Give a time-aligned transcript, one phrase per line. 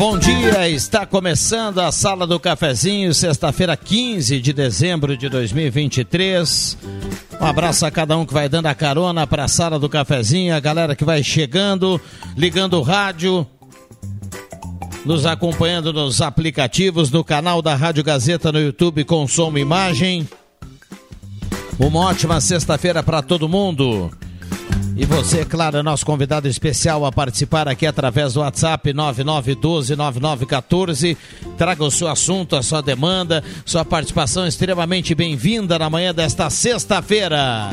[0.00, 0.66] Bom dia.
[0.66, 6.78] Está começando a Sala do Cafezinho, sexta-feira, 15 de dezembro de 2023.
[7.38, 10.54] Um abraço a cada um que vai dando a carona para a Sala do Cafezinho,
[10.54, 12.00] a galera que vai chegando,
[12.34, 13.46] ligando o rádio,
[15.04, 20.26] nos acompanhando nos aplicativos, no canal da Rádio Gazeta no YouTube com e imagem.
[21.78, 24.10] Uma ótima sexta-feira para todo mundo.
[24.96, 31.16] E você, claro, é nosso convidado especial a participar aqui através do WhatsApp 99129914.
[31.56, 37.70] Traga o seu assunto, a sua demanda, sua participação extremamente bem-vinda na manhã desta sexta-feira.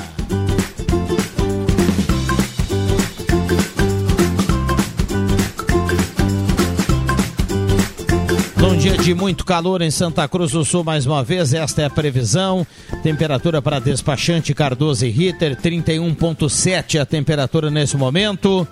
[9.08, 12.68] De muito calor em Santa Cruz do Sul, mais uma vez, esta é a previsão.
[13.02, 18.68] Temperatura para despachante Cardoso e Ritter, 31,7 a temperatura nesse momento.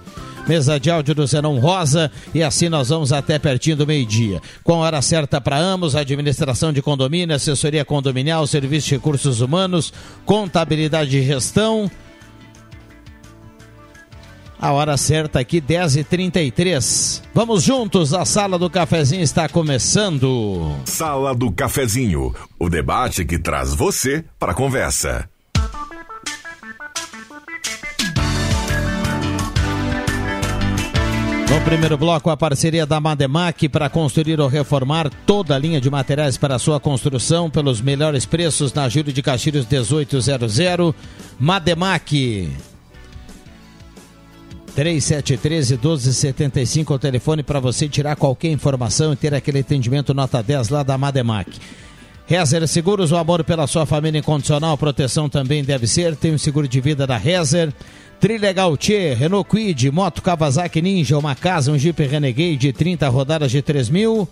[0.46, 4.42] Mesa de áudio do Zenon Rosa e assim nós vamos até pertinho do meio-dia.
[4.62, 9.94] Com hora certa para ambos, administração de condomínio, assessoria condominial, serviço de recursos humanos,
[10.26, 11.90] contabilidade e gestão.
[14.66, 17.22] A hora certa aqui, 10h33.
[17.36, 20.76] Vamos juntos, a Sala do Cafezinho está começando.
[20.86, 25.30] Sala do Cafezinho, o debate que traz você para a conversa.
[31.48, 35.92] No primeiro bloco, a parceria da Mademac para construir ou reformar toda a linha de
[35.92, 40.58] materiais para sua construção pelos melhores preços na Júlio de Castilhos 1800.
[41.40, 42.50] Mademac.
[44.76, 50.44] 3713 1275 é o telefone para você tirar qualquer informação e ter aquele atendimento nota
[50.44, 51.50] 10 lá da Mademac.
[52.28, 56.16] Rezer Seguros, o amor pela sua família incondicional, proteção também deve ser.
[56.16, 57.72] Tem um seguro de vida da Rezer.
[58.20, 63.62] Trilegal T, Renault Quid, Moto Kawasaki Ninja, uma casa, um Jeep Renegade, 30 rodadas de
[63.62, 64.28] 3 mil.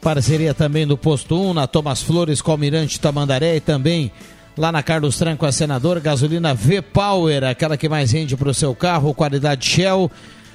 [0.00, 4.12] Parceria também do Posto 1, na Thomas Flores, com Almirante Tamandaré e também
[4.56, 8.74] lá na Carlos Tranco, a senador, gasolina V-Power, aquela que mais rende para o seu
[8.74, 10.10] carro, qualidade Shell,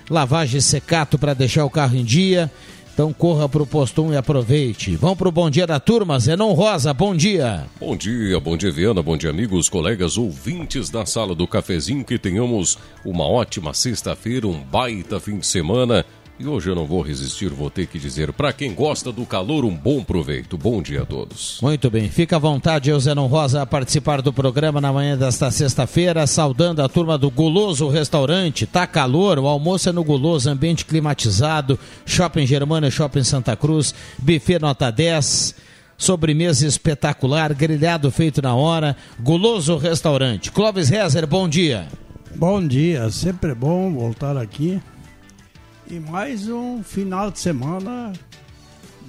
[0.09, 2.51] lavagem secato para deixar o carro em dia.
[2.94, 4.95] Então corra para o posto 1 e aproveite.
[4.97, 6.19] Vamos para o bom dia da turma.
[6.19, 7.66] Zenon Rosa, bom dia.
[7.79, 12.03] Bom dia, bom dia Viana, bom dia amigos, colegas, ouvintes da sala do cafezinho.
[12.03, 16.06] Que tenhamos uma ótima sexta-feira, um baita fim de semana.
[16.41, 19.63] E hoje eu não vou resistir, vou ter que dizer para quem gosta do calor,
[19.63, 20.57] um bom proveito.
[20.57, 21.59] Bom dia a todos.
[21.62, 26.25] Muito bem, fica à vontade, Euzenon Rosa, a participar do programa na manhã desta sexta-feira,
[26.25, 28.66] saudando a turma do Guloso Restaurante.
[28.66, 34.58] Tá calor, o almoço é no Guloso, ambiente climatizado, Shopping Germana, Shopping Santa Cruz, buffet
[34.58, 35.53] nota 10.
[35.96, 38.97] Sobremesa espetacular, grelhado feito na hora.
[39.19, 40.52] Guloso Restaurante.
[40.52, 41.88] Clóvis Rezer, bom dia.
[42.35, 44.81] Bom dia, sempre é bom voltar aqui
[45.91, 48.13] e mais um final de semana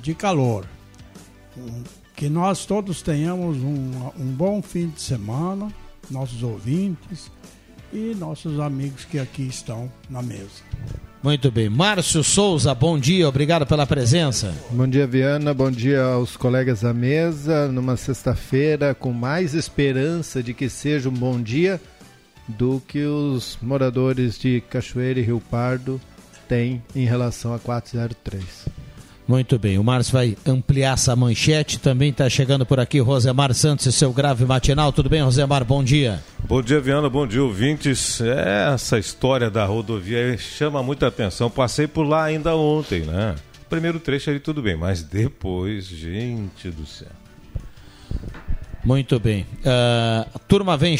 [0.02, 0.66] de calor.
[2.16, 5.72] Que nós todos tenhamos um, um bom fim de semana,
[6.10, 7.30] nossos ouvintes
[7.92, 10.62] e nossos amigos que aqui estão na mesa.
[11.22, 11.68] Muito bem.
[11.68, 14.52] Márcio Souza, bom dia, obrigado pela presença.
[14.72, 17.68] Bom dia, Viana, bom dia aos colegas da mesa.
[17.68, 21.80] Numa sexta-feira, com mais esperança de que seja um bom dia
[22.48, 26.00] do que os moradores de Cachoeira e Rio Pardo
[26.52, 28.68] tem em relação a 403.
[29.26, 31.78] Muito bem, o Márcio vai ampliar essa manchete.
[31.78, 34.92] Também está chegando por aqui Rosemar Santos e seu grave matinal.
[34.92, 35.64] Tudo bem, Rosemar?
[35.64, 36.22] Bom dia.
[36.40, 37.08] Bom dia, Viana.
[37.08, 38.20] Bom dia, ouvintes.
[38.20, 41.48] É, essa história da rodovia chama muita atenção.
[41.48, 43.34] Passei por lá ainda ontem, né?
[43.70, 47.08] Primeiro trecho ali tudo bem, mas depois, gente do céu.
[48.84, 49.46] Muito bem.
[49.60, 50.98] Uh, turma vem,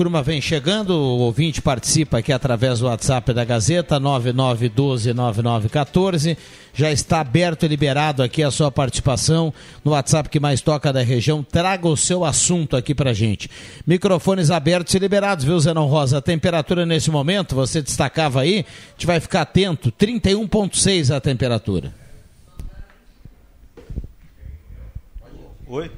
[0.00, 6.38] turma vem chegando, o ouvinte participa aqui através do WhatsApp da Gazeta, 99129914.
[6.72, 9.52] Já está aberto e liberado aqui a sua participação
[9.84, 11.42] no WhatsApp que mais toca da região.
[11.42, 13.50] Traga o seu assunto aqui pra gente.
[13.86, 16.16] Microfones abertos e liberados, viu, Zenon Rosa?
[16.16, 21.92] A temperatura nesse momento, você destacava aí, a gente vai ficar atento, 31,6 a temperatura.
[25.68, 25.90] Oi?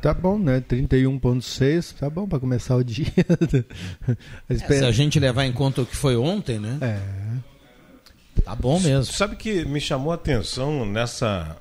[0.00, 0.60] Tá bom, né?
[0.60, 3.06] 31,6, tá bom para começar o dia.
[4.48, 6.78] é, se a gente levar em conta o que foi ontem, né?
[6.80, 8.42] É.
[8.42, 9.12] Tá bom mesmo.
[9.12, 11.56] Sabe que me chamou a atenção nessa,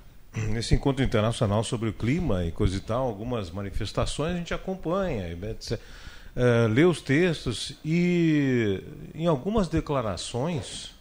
[0.49, 5.31] nesse encontro internacional sobre o clima e coisa e tal, algumas manifestações a gente acompanha,
[5.31, 5.79] etc.
[6.35, 8.83] É, lê os textos e
[9.13, 10.93] em algumas declarações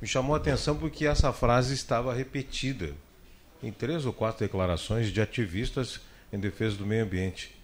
[0.00, 2.92] me chamou a atenção porque essa frase estava repetida
[3.62, 6.00] em três ou quatro declarações de ativistas
[6.32, 7.54] em defesa do meio ambiente.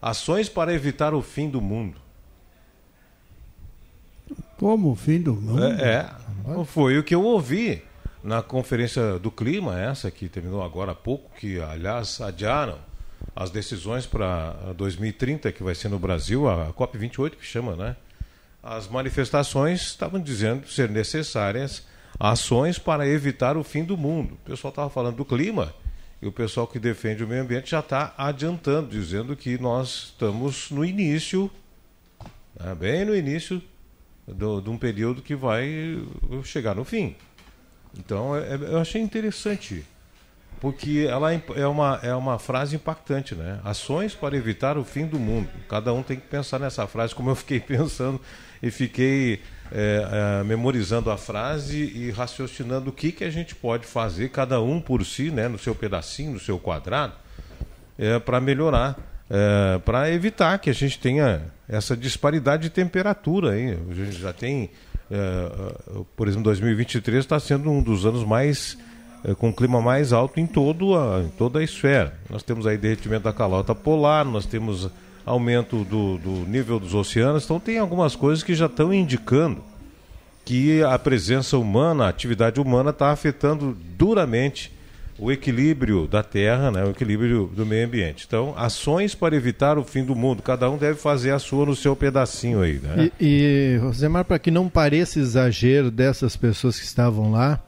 [0.00, 2.00] Ações para evitar o fim do mundo.
[4.58, 5.64] Como o fim do mundo?
[5.64, 6.10] É,
[6.60, 7.82] é, foi o que eu ouvi
[8.22, 12.78] na conferência do clima, essa que terminou agora há pouco, que aliás adiaram
[13.34, 17.96] as decisões para 2030, que vai ser no Brasil, a COP28 que chama, né?
[18.62, 21.86] As manifestações estavam dizendo ser necessárias
[22.18, 24.34] ações para evitar o fim do mundo.
[24.34, 25.72] O pessoal estava falando do clima
[26.20, 30.70] e o pessoal que defende o meio ambiente já está adiantando, dizendo que nós estamos
[30.70, 31.50] no início,
[32.58, 33.62] né, bem no início
[34.26, 36.02] do, de um período que vai
[36.44, 37.14] chegar no fim.
[37.96, 39.84] Então, é, é eu achei interessante,
[40.60, 43.60] porque ela é, é uma, é uma frase impactante, né?
[43.64, 45.48] Ações para evitar o fim do mundo.
[45.68, 48.20] Cada um tem que pensar nessa frase, como eu fiquei pensando
[48.60, 49.40] e fiquei
[49.72, 54.60] é, é, memorizando a frase e raciocinando o que, que a gente pode fazer, cada
[54.60, 57.14] um por si, né, no seu pedacinho, no seu quadrado,
[57.98, 58.98] é, para melhorar,
[59.28, 63.58] é, para evitar que a gente tenha essa disparidade de temperatura.
[63.58, 63.78] Hein?
[63.90, 64.70] A gente já tem,
[65.10, 68.78] é, por exemplo, 2023 está sendo um dos anos mais
[69.24, 72.14] é, com o clima mais alto em, todo a, em toda a esfera.
[72.30, 74.90] Nós temos aí derretimento da calota polar, nós temos
[75.28, 77.44] aumento do, do nível dos oceanos.
[77.44, 79.62] Então, tem algumas coisas que já estão indicando
[80.44, 84.72] que a presença humana, a atividade humana está afetando duramente
[85.18, 88.24] o equilíbrio da Terra, né, o equilíbrio do meio ambiente.
[88.26, 90.42] Então, ações para evitar o fim do mundo.
[90.42, 92.78] Cada um deve fazer a sua no seu pedacinho aí.
[92.78, 93.10] Né?
[93.20, 97.60] E, e Rosemar, para que não pareça exagero dessas pessoas que estavam lá,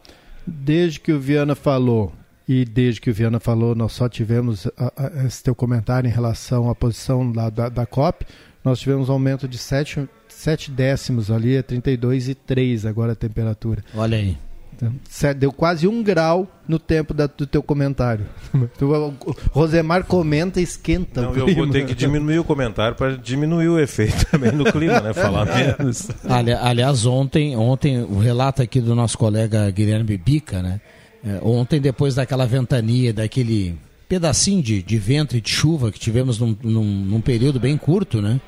[0.47, 2.13] desde que o Viana falou
[2.53, 6.13] e desde que o Viana falou, nós só tivemos a, a, esse teu comentário em
[6.13, 8.27] relação à posição da, da, da COP.
[8.65, 13.85] Nós tivemos um aumento de 7, 7 décimos ali, é 32,3 agora a temperatura.
[13.95, 14.37] Olha aí.
[14.75, 14.93] Então,
[15.39, 18.27] deu quase um grau no tempo da, do teu comentário.
[18.83, 21.23] O Rosemar comenta e esquenta.
[21.23, 24.99] Não, eu vou ter que diminuir o comentário para diminuir o efeito também no clima,
[25.01, 25.13] né?
[25.13, 26.09] Falar menos.
[26.29, 30.81] Ali, aliás, ontem, ontem o relato aqui do nosso colega Guilherme Bica, né?
[31.25, 33.79] É, ontem, depois daquela ventania, daquele
[34.09, 38.21] pedacinho de, de vento e de chuva que tivemos num, num, num período bem curto,
[38.21, 38.41] né?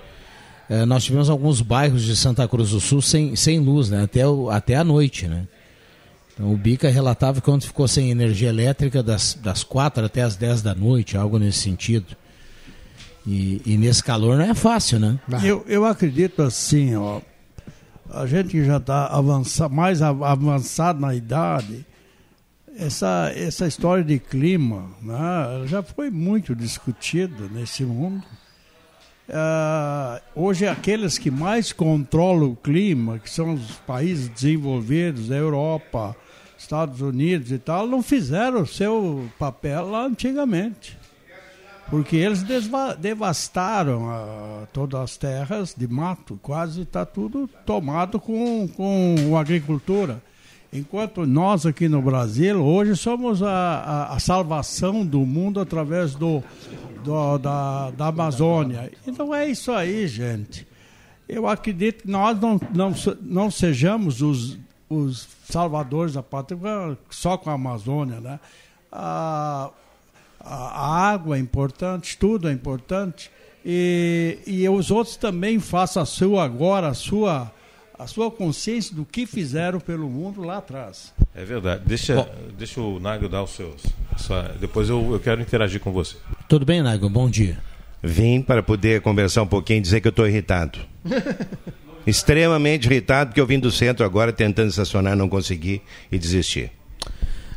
[0.69, 4.03] É, nós tivemos alguns bairros de Santa Cruz do Sul sem, sem luz, né?
[4.05, 5.47] Até, o, até a noite, né?
[6.33, 10.35] Então, o Bica relatava que ontem ficou sem energia elétrica das, das 4 até as
[10.35, 12.17] 10 da noite, algo nesse sentido.
[13.27, 15.19] E, e nesse calor não é fácil, né?
[15.45, 17.21] Eu, eu acredito assim, ó.
[18.11, 21.87] A gente que já está avança, mais avançado na idade,
[22.77, 28.25] essa, essa história de clima né, já foi muito discutida nesse mundo.
[29.29, 36.17] Uh, hoje, aqueles que mais controlam o clima, que são os países desenvolvidos, a Europa,
[36.59, 40.99] Estados Unidos e tal, não fizeram o seu papel lá antigamente.
[41.89, 42.43] Porque eles
[42.99, 50.23] devastaram uh, todas as terras de mato, quase está tudo tomado com, com a agricultura.
[50.73, 56.43] Enquanto nós aqui no Brasil, hoje somos a, a, a salvação do mundo através do,
[57.05, 58.91] do da, da Amazônia.
[59.07, 60.67] Então é isso aí, gente.
[61.29, 66.59] Eu acredito que nós não, não, não sejamos os, os salvadores da pátria
[67.11, 68.41] só com a Amazônia, né?
[68.91, 69.71] A,
[70.41, 73.31] a água é importante, tudo é importante.
[73.63, 77.53] E, e os outros também façam a sua agora, a sua
[78.03, 81.15] a sua consciência do que fizeram pelo mundo lá atrás.
[81.35, 81.83] É verdade.
[81.87, 82.29] Deixa,
[82.59, 83.81] deixa o Nago dar os seus.
[84.17, 86.17] Só, depois eu, eu quero interagir com você.
[86.49, 87.09] Tudo bem, Nago?
[87.09, 87.59] Bom dia.
[88.03, 90.81] Vim para poder conversar um pouquinho e dizer que eu estou irritado.
[92.05, 95.81] Extremamente irritado, porque eu vim do centro agora tentando estacionar, não consegui
[96.11, 96.69] e desisti.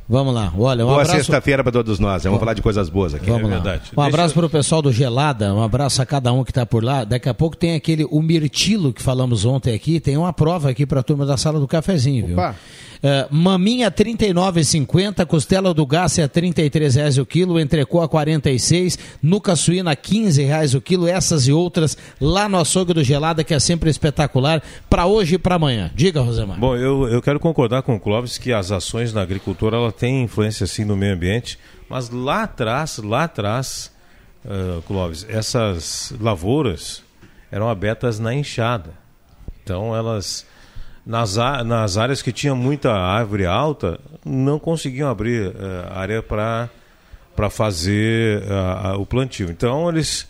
[0.07, 0.53] Vamos lá.
[0.57, 1.17] Olha, um Boa abraço.
[1.17, 2.23] sexta-feira para todos nós.
[2.23, 3.25] Vamos falar de coisas boas aqui.
[3.29, 3.55] Vamos lá.
[3.55, 3.91] verdade.
[3.97, 6.83] Um abraço para o pessoal do Gelada, um abraço a cada um que está por
[6.83, 7.03] lá.
[7.03, 10.85] Daqui a pouco tem aquele, o Mirtilo que falamos ontem aqui, tem uma prova aqui
[10.85, 12.35] para a turma da sala do cafezinho, viu?
[13.07, 19.55] É, maminha 39,50, costela do gás é 33 reais o quilo, entrecô a 46, nuca
[19.55, 23.59] suína 15 reais o quilo, essas e outras lá no açougue do Gelada que é
[23.59, 24.59] sempre espetacular
[24.89, 25.91] para hoje e para amanhã.
[25.93, 26.59] Diga, Rosemar.
[26.59, 30.23] Bom, eu, eu quero concordar com o Clóvis que as ações na agricultura ela tem
[30.23, 33.91] influência sim no meio ambiente, mas lá atrás, lá atrás,
[34.43, 37.03] ah, Clóvis, essas lavouras
[37.51, 38.93] eram abertas na enxada.
[39.63, 40.43] Então elas
[41.05, 41.35] nas,
[41.65, 46.69] nas áreas que tinha muita árvore alta não conseguiam abrir eh, área para
[47.35, 49.51] para fazer ah, o plantio.
[49.51, 50.27] Então eles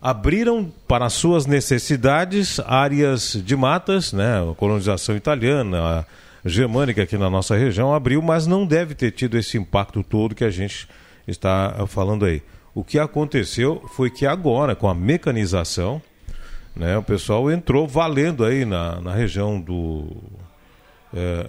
[0.00, 4.40] abriram para as suas necessidades áreas de matas, né?
[4.50, 6.06] A colonização italiana,
[6.44, 10.34] a germânica aqui na nossa região abriu, mas não deve ter tido esse impacto todo
[10.34, 10.88] que a gente
[11.26, 12.42] está ah, falando aí.
[12.74, 16.00] O que aconteceu foi que agora, com a mecanização,
[16.76, 20.08] né, o pessoal entrou valendo aí na, na região do,
[21.14, 21.46] é,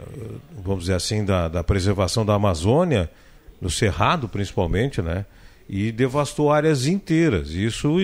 [0.63, 3.09] vamos dizer assim, da, da preservação da Amazônia,
[3.59, 5.25] no Cerrado principalmente, né?
[5.69, 7.49] E devastou áreas inteiras.
[7.49, 7.97] Isso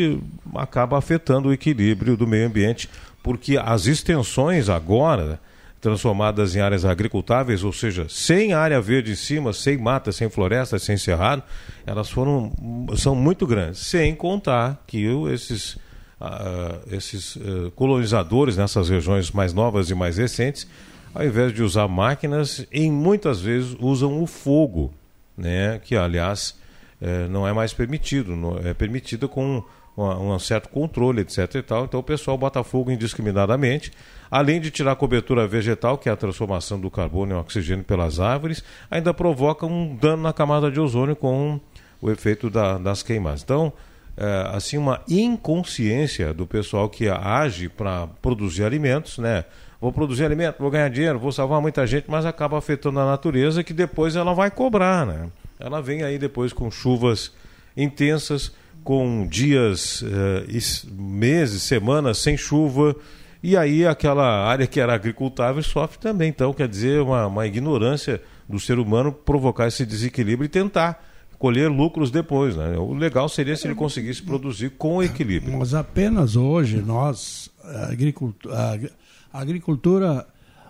[0.53, 2.89] acaba afetando o equilíbrio do meio ambiente,
[3.21, 5.39] porque as extensões agora,
[5.79, 10.77] transformadas em áreas agricultáveis, ou seja, sem área verde em cima, sem mata, sem floresta,
[10.77, 11.41] sem cerrado,
[11.85, 12.51] elas foram
[12.97, 13.79] são muito grandes.
[13.79, 15.77] Sem contar que esses
[16.19, 20.67] ah, esses eh, colonizadores nessas regiões mais novas e mais recentes,
[21.13, 24.93] ao invés de usar máquinas, em muitas vezes usam o fogo,
[25.37, 25.79] né?
[25.83, 26.55] Que aliás
[27.01, 29.63] eh, não é mais permitido, não- é permitido com
[29.95, 31.53] um certo controle, etc.
[31.55, 31.83] E tal.
[31.85, 33.91] Então o pessoal bota fogo indiscriminadamente,
[34.31, 38.19] além de tirar a cobertura vegetal, que é a transformação do carbono em oxigênio pelas
[38.19, 41.59] árvores, ainda provoca um dano na camada de ozônio com
[42.01, 43.43] o efeito da- das queimadas.
[43.43, 43.71] Então
[44.15, 49.45] é, assim uma inconsciência do pessoal que age para produzir alimentos, né?
[49.81, 53.63] Vou produzir alimento, vou ganhar dinheiro, vou salvar muita gente, mas acaba afetando a natureza
[53.63, 55.29] que depois ela vai cobrar, né?
[55.59, 57.31] Ela vem aí depois com chuvas
[57.75, 58.51] intensas,
[58.83, 60.59] com dias, eh,
[60.91, 62.95] meses, semanas sem chuva,
[63.41, 66.29] e aí aquela área que era agricultável sofre também.
[66.29, 71.03] Então, quer dizer, uma, uma ignorância do ser humano provocar esse desequilíbrio e tentar
[71.43, 72.55] colher lucros depois.
[72.55, 72.77] Né?
[72.77, 75.57] O legal seria se ele conseguisse produzir com equilíbrio.
[75.59, 78.91] Mas apenas hoje nós, a agricultura, a agri-
[79.33, 80.27] a agricultura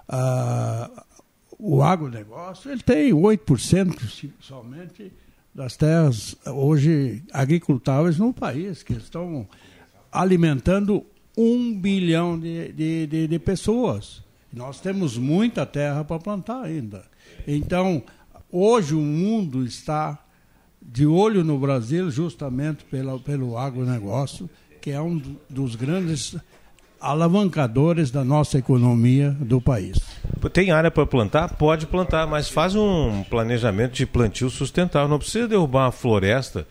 [0.09, 0.89] ah,
[1.59, 5.11] o agronegócio, ele tem 8% si- somente
[5.53, 9.47] das terras hoje agricultáveis no país, que estão
[10.11, 11.05] alimentando
[11.37, 14.23] um bilhão de, de, de, de pessoas.
[14.51, 17.05] Nós temos muita terra para plantar ainda.
[17.47, 18.01] Então,
[18.51, 20.22] hoje o mundo está
[20.85, 24.49] de olho no Brasil justamente pela, pelo agronegócio,
[24.81, 26.35] que é um do- dos grandes
[26.99, 29.97] alavancadores da nossa economia do país.
[30.53, 31.49] Tem área para plantar?
[31.55, 35.07] Pode plantar, mas faz um planejamento de plantio sustentável.
[35.09, 36.65] Não precisa derrubar a floresta.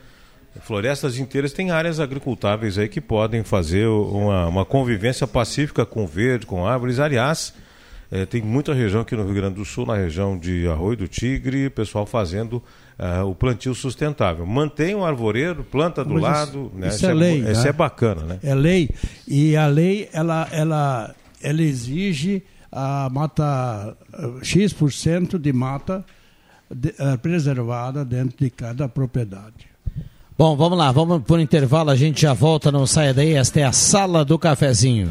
[0.60, 6.44] Florestas inteiras têm áreas agricultáveis aí que podem fazer uma, uma convivência pacífica com verde,
[6.46, 6.98] com árvores.
[6.98, 7.54] Aliás,
[8.10, 11.08] eh, tem muita região aqui no Rio Grande do Sul, na região de Arroio do
[11.08, 12.62] Tigre, pessoal fazendo
[13.04, 14.46] ah, o plantio sustentável.
[14.46, 16.72] Mantém o arvoredo, planta do Mas isso- lado.
[16.76, 16.88] né?
[16.88, 17.68] isso é bo- lei, Isso né?
[17.68, 18.38] é bacana, né?
[18.42, 18.88] É lei
[19.26, 26.04] e a lei ela ela ela exige a mata eh, x% de mata
[26.70, 29.66] de- eh, preservada dentro de cada propriedade.
[30.38, 33.34] Bom, vamos lá, vamos por intervalo, a gente já volta, não saia daí.
[33.34, 35.10] Esta é a sala do cafezinho.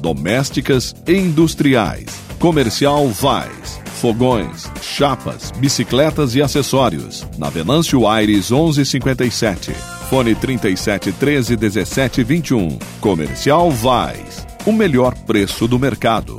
[0.00, 2.06] domésticas e industriais.
[2.38, 3.80] Comercial Vaz.
[4.00, 7.26] Fogões, chapas, bicicletas e acessórios.
[7.36, 9.72] Na Venâncio Aires 1157.
[10.08, 12.78] Fone 37 13 17 21.
[13.00, 14.46] Comercial Vaz.
[14.64, 16.38] O melhor preço do mercado.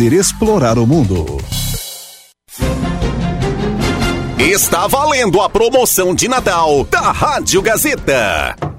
[0.09, 1.37] explorar o mundo.
[4.39, 8.70] Está valendo a promoção de Natal da Rádio Gazeta.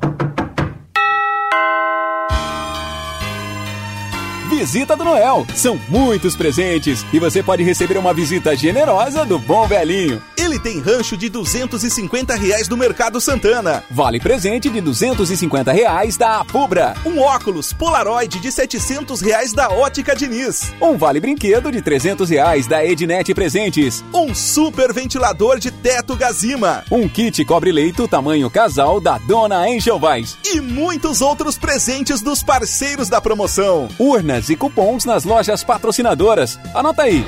[4.62, 5.44] Visita do Noel.
[5.56, 10.22] São muitos presentes e você pode receber uma visita generosa do Bom Velhinho.
[10.36, 13.82] Ele tem rancho de 250 reais do Mercado Santana.
[13.90, 16.94] Vale presente de 250 reais da Apubra.
[17.04, 20.72] Um óculos Polaroid de 700 reais da Ótica Diniz.
[20.80, 24.04] Um vale brinquedo de 300 reais da Ednet Presentes.
[24.14, 26.84] Um super ventilador de teto Gazima.
[26.88, 30.38] Um kit cobre-leito tamanho casal da Dona Angel Vaz.
[30.44, 33.88] E muitos outros presentes dos parceiros da promoção.
[33.98, 36.60] Urnas e cupons nas lojas patrocinadoras.
[36.74, 37.24] Anota aí.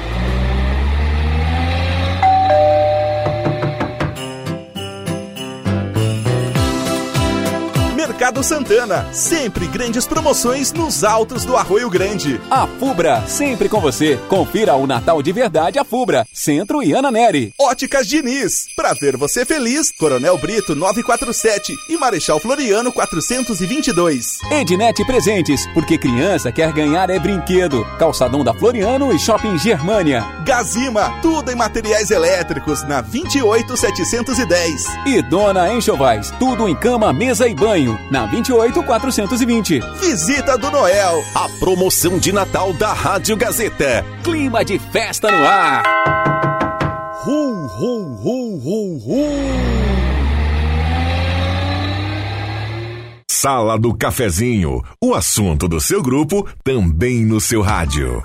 [8.25, 12.41] Mercado Santana, sempre grandes promoções nos altos do Arroio Grande.
[12.51, 14.19] A Fubra, sempre com você.
[14.31, 17.53] Confira o Natal de verdade a Fubra, Centro e Ana Neri.
[17.61, 24.39] Óticas Diniz, pra ver você feliz, Coronel Brito 947 e Marechal Floriano 422.
[24.51, 27.85] Ednet Presentes, porque criança quer ganhar é brinquedo.
[27.99, 30.25] Calçadão da Floriano e Shopping Germania.
[30.47, 34.87] Gazima, tudo em materiais elétricos na 28710.
[35.05, 39.81] E Dona Enxovais, tudo em cama, mesa e banho na 28420.
[40.01, 41.25] Visita do Noel.
[41.35, 44.07] A promoção de Natal da Rádio Gazeta.
[44.23, 45.83] Clima de festa no ar.
[47.27, 49.27] Hu, hu, hu, hu, hu.
[53.29, 58.23] Sala do Cafezinho, o assunto do seu grupo também no seu rádio.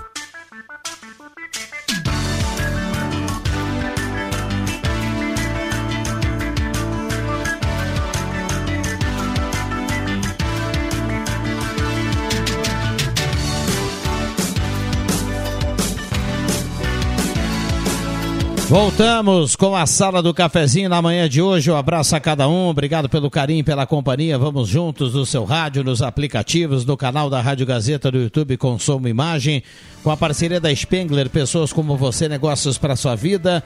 [18.70, 21.72] Voltamos com a sala do cafezinho na manhã de hoje.
[21.72, 22.68] Um abraço a cada um.
[22.68, 24.38] Obrigado pelo carinho, pela companhia.
[24.38, 29.08] Vamos juntos no seu rádio, nos aplicativos, no canal da Rádio Gazeta do YouTube Consumo
[29.08, 29.64] Imagem,
[30.04, 33.60] com a parceria da Spengler, pessoas como você, negócios para sua vida.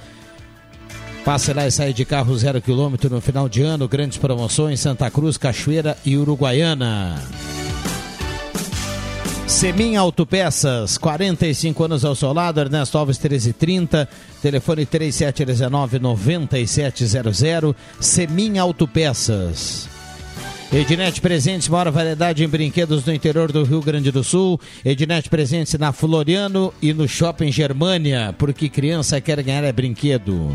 [1.22, 3.86] Passe lá e saia de carro zero quilômetro no final de ano.
[3.86, 7.22] Grandes promoções Santa Cruz, Cachoeira e Uruguaiana.
[9.46, 14.08] Semin Autopeças, 45 anos ao seu lado, Ernesto Alves 1330,
[14.40, 19.86] telefone 3719-9700, Semin Autopeças.
[20.72, 24.58] Ednet Presentes, maior variedade em brinquedos do interior do Rio Grande do Sul.
[24.84, 30.50] Ednet Presentes na Floriano e no Shopping Germânia, porque criança quer ganhar é brinquedo.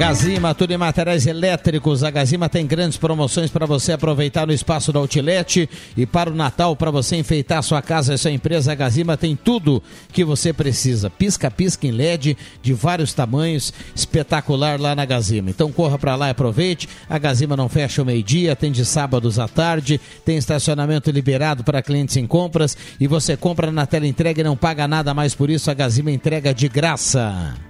[0.00, 2.02] Gazima, tudo em materiais elétricos.
[2.02, 6.34] A Gazima tem grandes promoções para você aproveitar no espaço da Outlet e para o
[6.34, 8.72] Natal para você enfeitar sua casa e sua empresa.
[8.72, 11.10] A Gazima tem tudo que você precisa.
[11.10, 15.50] Pisca-pisca em LED de vários tamanhos, espetacular lá na Gazima.
[15.50, 16.88] Então corra para lá e aproveite.
[17.06, 21.82] A Gazima não fecha o meio-dia, tem de sábados à tarde, tem estacionamento liberado para
[21.82, 25.50] clientes em compras e você compra na tela entrega e não paga nada mais por
[25.50, 25.70] isso.
[25.70, 27.69] A Gazima entrega de graça.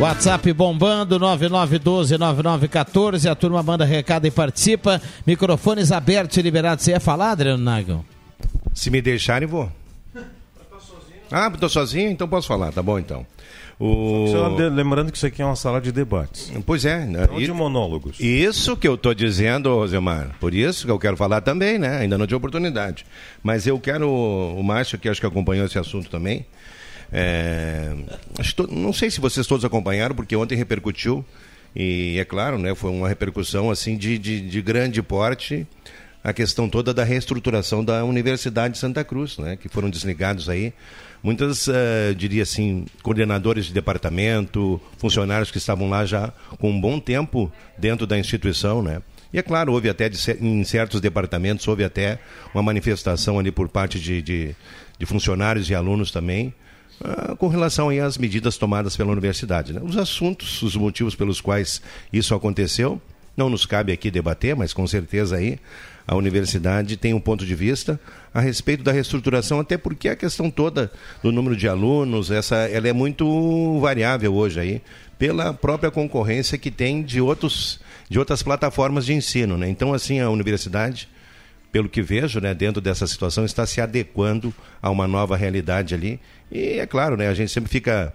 [0.00, 3.30] WhatsApp bombando 99129914.
[3.30, 5.00] A turma manda recado e participa.
[5.26, 6.84] Microfones abertos e liberados.
[6.84, 8.02] Você ia falar, Adriano Nagel?
[8.72, 9.70] Se me deixarem, vou.
[11.30, 13.24] Ah, tô sozinho, então posso falar, tá bom então.
[13.78, 14.26] O...
[14.72, 16.52] Lembrando que isso aqui é uma sala de debates.
[16.66, 17.28] Pois é, né?
[17.30, 18.18] Não de monólogos.
[18.18, 20.34] Isso que eu tô dizendo, Rosemar.
[20.40, 21.98] Por isso que eu quero falar também, né?
[21.98, 23.06] Ainda não tive oportunidade.
[23.42, 26.44] Mas eu quero, o Márcio, que acho que acompanhou esse assunto também.
[27.12, 27.94] É,
[28.70, 31.24] não sei se vocês todos acompanharam, porque ontem repercutiu.
[31.74, 32.74] E é claro, né?
[32.74, 35.66] Foi uma repercussão assim de, de, de grande porte
[36.22, 39.56] a questão toda da reestruturação da Universidade de Santa Cruz, né?
[39.56, 40.74] Que foram desligados aí
[41.22, 46.98] muitas, eh, diria assim, coordenadores de departamento, funcionários que estavam lá já com um bom
[46.98, 49.02] tempo dentro da instituição, né?
[49.32, 52.18] E é claro, houve até de em certos departamentos houve até
[52.52, 54.56] uma manifestação ali por parte de, de,
[54.98, 56.52] de funcionários e alunos também,
[57.02, 59.72] ah, com relação às medidas tomadas pela universidade.
[59.72, 59.80] né?
[59.82, 61.80] Os assuntos, os motivos pelos quais
[62.12, 63.00] isso aconteceu,
[63.36, 65.58] não nos cabe aqui debater, mas com certeza aí
[66.06, 67.98] a universidade tem um ponto de vista
[68.34, 70.90] a respeito da reestruturação, até porque a questão toda
[71.22, 74.82] do número de alunos, essa, ela é muito variável hoje aí,
[75.18, 79.56] pela própria concorrência que tem de, outros, de outras plataformas de ensino.
[79.56, 79.68] Né?
[79.68, 81.08] Então, assim, a universidade
[81.72, 84.52] pelo que vejo, né, dentro dessa situação, está se adequando
[84.82, 86.20] a uma nova realidade ali.
[86.50, 88.12] E é claro, né, a gente sempre fica,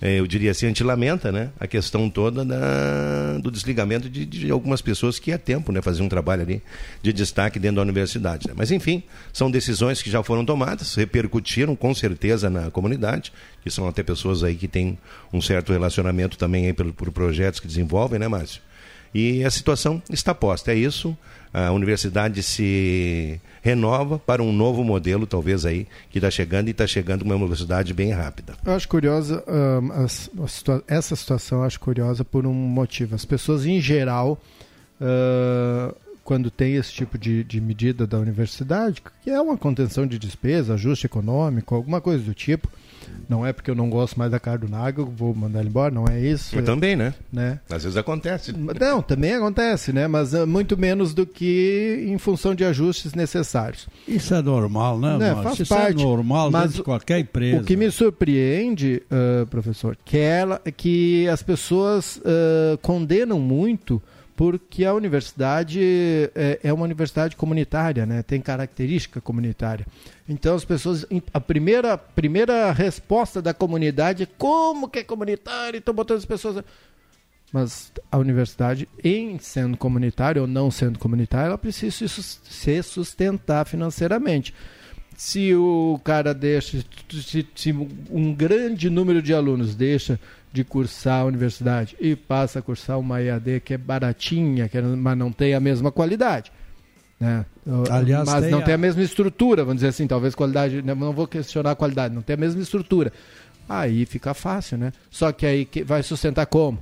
[0.00, 4.24] eh, eu diria assim, a gente lamenta né, a questão toda da, do desligamento de,
[4.24, 6.62] de algumas pessoas que há tempo né, faziam um trabalho ali
[7.02, 8.46] de destaque dentro da universidade.
[8.46, 8.54] né.
[8.56, 13.32] Mas enfim, são decisões que já foram tomadas, repercutiram com certeza na comunidade,
[13.64, 14.96] que são até pessoas aí que têm
[15.32, 18.62] um certo relacionamento também aí por, por projetos que desenvolvem, né, Márcio?
[19.14, 20.72] E a situação está posta.
[20.72, 21.16] É isso.
[21.54, 26.86] A universidade se renova para um novo modelo, talvez aí, que está chegando e está
[26.86, 28.54] chegando com uma velocidade bem rápida.
[28.64, 33.14] Eu acho curiosa ahn, as- a situa- essa situação, eu acho curiosa por um motivo.
[33.14, 34.38] As pessoas em geral,
[35.00, 40.18] ah, quando tem esse tipo de, de medida da universidade, que é uma contenção de
[40.18, 42.68] despesa, ajuste econômico, alguma coisa do tipo.
[43.28, 45.92] Não é porque eu não gosto mais da cara do Nagel, vou mandar ele embora,
[45.92, 46.54] não é isso.
[46.54, 47.14] Mas também, né?
[47.32, 47.58] né?
[47.68, 48.52] Às vezes acontece.
[48.52, 50.06] Não, também acontece, né?
[50.06, 53.88] Mas ah, muito menos do que em função de ajustes necessários.
[54.06, 55.18] Isso é normal, né?
[55.18, 55.42] Né, Márcio?
[55.42, 56.00] faz Isso parte.
[56.00, 57.62] é normal Mas de qualquer empresa.
[57.62, 64.02] O que me surpreende, ah, professor, que, ela, que as pessoas ah, condenam muito
[64.34, 65.80] porque a universidade
[66.34, 68.22] é, é uma universidade comunitária, né?
[68.22, 69.86] tem característica comunitária.
[70.28, 71.04] Então as pessoas.
[71.32, 75.78] A primeira, primeira resposta da comunidade é como que é comunitário?
[75.78, 76.64] Estão botando as pessoas.
[77.52, 82.82] Mas a universidade, em sendo comunitária ou não sendo comunitária, ela precisa se sus- se
[82.82, 84.54] sustentar financeiramente.
[85.24, 87.70] Se o cara deixa, se, se
[88.10, 90.18] um grande número de alunos deixa
[90.52, 94.82] de cursar a universidade e passa a cursar uma EAD que é baratinha, que é-
[94.82, 96.50] mas não tem a mesma qualidade.
[97.20, 97.46] Né?
[97.88, 100.92] Aliás, mas tem não a- tem a mesma estrutura, vamos dizer assim, talvez qualidade, né,
[100.92, 103.12] não vou questionar a qualidade, não tem a mesma estrutura.
[103.68, 104.92] Aí fica fácil, né?
[105.08, 106.80] Só que aí vai sustentar como?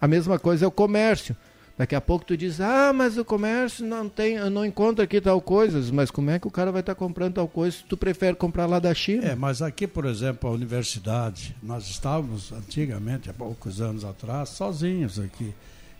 [0.00, 1.36] A mesma coisa é o comércio.
[1.76, 5.20] Daqui a pouco tu diz, ah, mas o comércio não tem, eu não encontro aqui
[5.20, 5.80] tal coisa.
[5.92, 8.66] Mas como é que o cara vai estar comprando tal coisa se tu prefere comprar
[8.66, 9.24] lá da China?
[9.24, 15.18] É, mas aqui, por exemplo, a universidade, nós estávamos antigamente, há poucos anos atrás, sozinhos
[15.18, 15.54] aqui.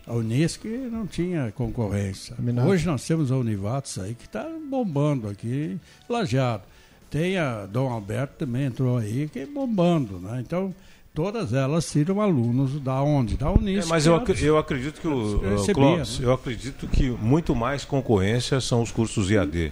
[0.05, 2.35] A Unisc não tinha concorrência.
[2.67, 6.63] Hoje nós temos a Univates aí que está bombando aqui, lajeado.
[7.09, 10.41] Tem a Dom Alberto também entrou aí, que é bombando, né?
[10.45, 10.73] Então,
[11.13, 13.37] todas elas tiram alunos da onde?
[13.37, 13.85] Da Unisc.
[13.87, 16.25] É, mas eu, ac- eu acredito que o Eu recebia, Clóvis, né?
[16.25, 19.71] eu acredito que muito mais concorrência são os cursos IAD,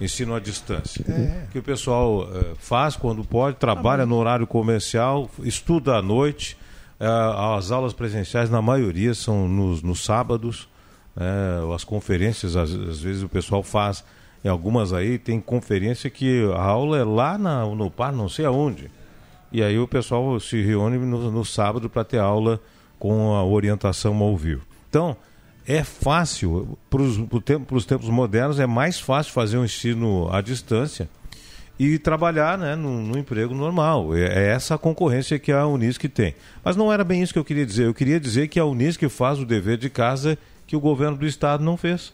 [0.00, 1.46] ensino à distância, É.
[1.52, 6.56] que o pessoal eh, faz quando pode, trabalha no horário comercial, estuda à noite.
[6.98, 7.06] eh,
[7.56, 10.68] as aulas presenciais na maioria são nos, nos sábados,
[11.16, 11.24] né,
[11.74, 14.04] as conferências às, às vezes o pessoal faz.
[14.44, 18.44] Em algumas aí tem conferência que a aula é lá na, no par, não sei
[18.44, 18.90] aonde.
[19.52, 22.60] E aí o pessoal se reúne no, no sábado para ter aula
[22.98, 24.62] com a orientação ao vivo.
[24.88, 25.16] Então,
[25.66, 31.08] é fácil, para os tempos modernos, é mais fácil fazer um ensino à distância
[31.78, 34.14] e trabalhar né, no, no emprego normal.
[34.14, 36.34] É, é essa a concorrência que a Unisc tem.
[36.64, 37.86] Mas não era bem isso que eu queria dizer.
[37.86, 41.26] Eu queria dizer que a Unisc faz o dever de casa que o governo do
[41.26, 42.12] Estado não fez.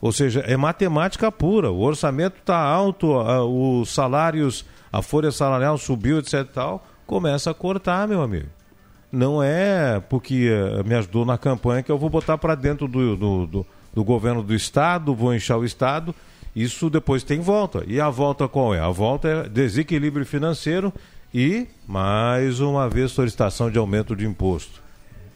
[0.00, 1.70] Ou seja, é matemática pura.
[1.70, 6.44] O orçamento está alto, os salários, a folha salarial subiu, etc.
[6.52, 8.48] Tal, começa a cortar, meu amigo.
[9.10, 13.16] Não é porque eh, me ajudou na campanha que eu vou botar para dentro do,
[13.16, 16.14] do, do- do governo do Estado, vou inchar o Estado.
[16.56, 17.84] Isso depois tem volta.
[17.86, 18.80] E a volta qual é?
[18.80, 20.92] A volta é desequilíbrio financeiro
[21.34, 24.80] e, mais uma vez, solicitação de aumento de imposto.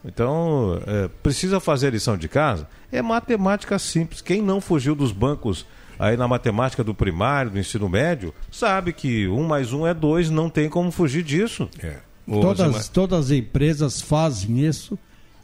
[0.05, 2.67] Então, é, precisa fazer a lição de casa?
[2.93, 4.21] É matemática simples.
[4.23, 5.67] Quem não fugiu dos bancos
[5.99, 10.31] aí na matemática do primário, do ensino médio, sabe que um mais um é dois,
[10.31, 11.69] não tem como fugir disso.
[11.83, 11.97] É.
[12.27, 14.99] Todas, todas as empresas fazem isso,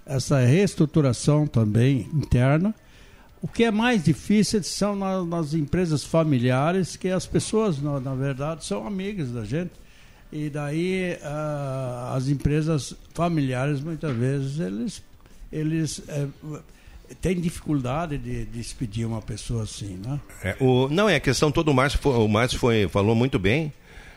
[0.04, 2.74] essa reestruturação também interna.
[3.40, 8.14] O que é mais difícil são na, nas empresas familiares, que as pessoas, na, na
[8.14, 9.72] verdade, são amigas da gente.
[10.32, 15.02] E daí uh, as empresas familiares, muitas vezes, eles,
[15.52, 16.62] eles uh,
[17.20, 20.20] têm dificuldade de, de despedir uma pessoa assim, né?
[20.42, 23.72] É, o, não, é a questão todo o Márcio, o Márcio foi, falou muito bem.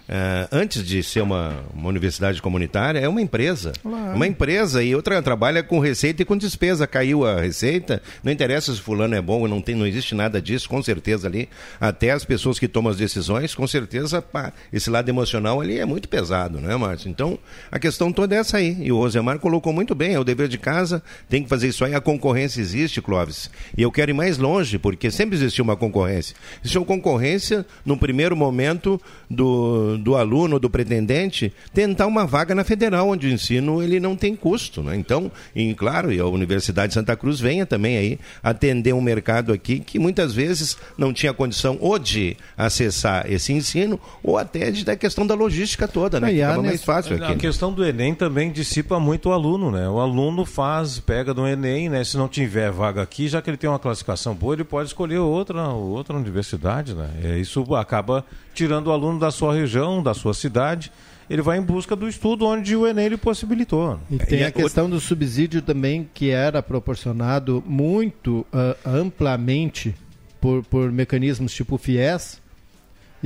[0.08, 3.72] Uh, antes de ser uma, uma universidade comunitária, é uma empresa.
[3.82, 4.16] Claro.
[4.16, 6.86] Uma empresa e outra trabalha com receita e com despesa.
[6.86, 10.42] Caiu a receita, não interessa se fulano é bom ou não tem, não existe nada
[10.42, 11.50] disso, com certeza ali.
[11.82, 15.86] Até as pessoas que tomam as decisões, com certeza, pá, esse lado emocional ali é
[15.86, 17.10] muito pesado, né, Márcio?
[17.10, 17.40] Então,
[17.72, 18.78] a questão toda é essa aí.
[18.80, 21.84] E o Rosemar colocou muito bem, é o dever de casa, tem que fazer isso
[21.84, 21.96] aí.
[21.96, 23.50] A concorrência existe, Clóvis.
[23.76, 26.36] E eu quero ir mais longe, porque sempre existiu uma concorrência.
[26.62, 33.10] Existiu concorrência no primeiro momento do do, aluno, do pretendente, tentar uma vaga na federal,
[33.10, 34.82] onde o ensino ele não tem custo.
[34.82, 34.96] Né?
[34.96, 39.52] Então, e, claro, e a Universidade de Santa Cruz venha também aí atender um mercado
[39.52, 44.86] aqui que muitas vezes não tinha condição ou de acessar esse ensino ou até de,
[44.86, 46.32] da questão da logística toda, né?
[46.46, 47.32] ficava mais fácil aqui.
[47.32, 49.88] A questão do Enem também dissipa muito o aluno, né?
[49.90, 52.04] O aluno faz, pega do Enem, né?
[52.04, 55.20] Se não tiver vaga aqui, já que ele tem uma classificação boa, ele pode escolher
[55.20, 57.10] outra, outra universidade, né?
[57.24, 60.92] É, isso acaba tirando o aluno da sua região, da sua cidade,
[61.30, 64.00] ele vai em busca do estudo onde o Enem lhe possibilitou.
[64.10, 69.96] E tem a questão do subsídio também, que era proporcionado muito uh, amplamente
[70.40, 72.42] por, por mecanismos tipo FIES,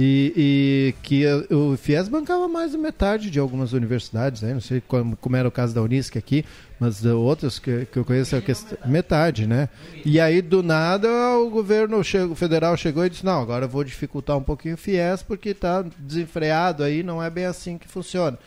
[0.01, 4.53] e, e, que o FIES bancava mais da metade de algumas universidades, né?
[4.53, 6.45] não sei como, como, era o caso da Unisc aqui,
[6.79, 8.41] mas outras que, que eu conheço, é
[8.85, 9.67] metade, né?
[10.05, 11.09] E aí, do nada,
[11.39, 12.01] o governo
[12.33, 15.83] federal chegou e disse, não, agora eu vou dificultar um pouquinho o FIES porque está
[15.97, 18.39] desenfreado aí, não é bem assim que funciona.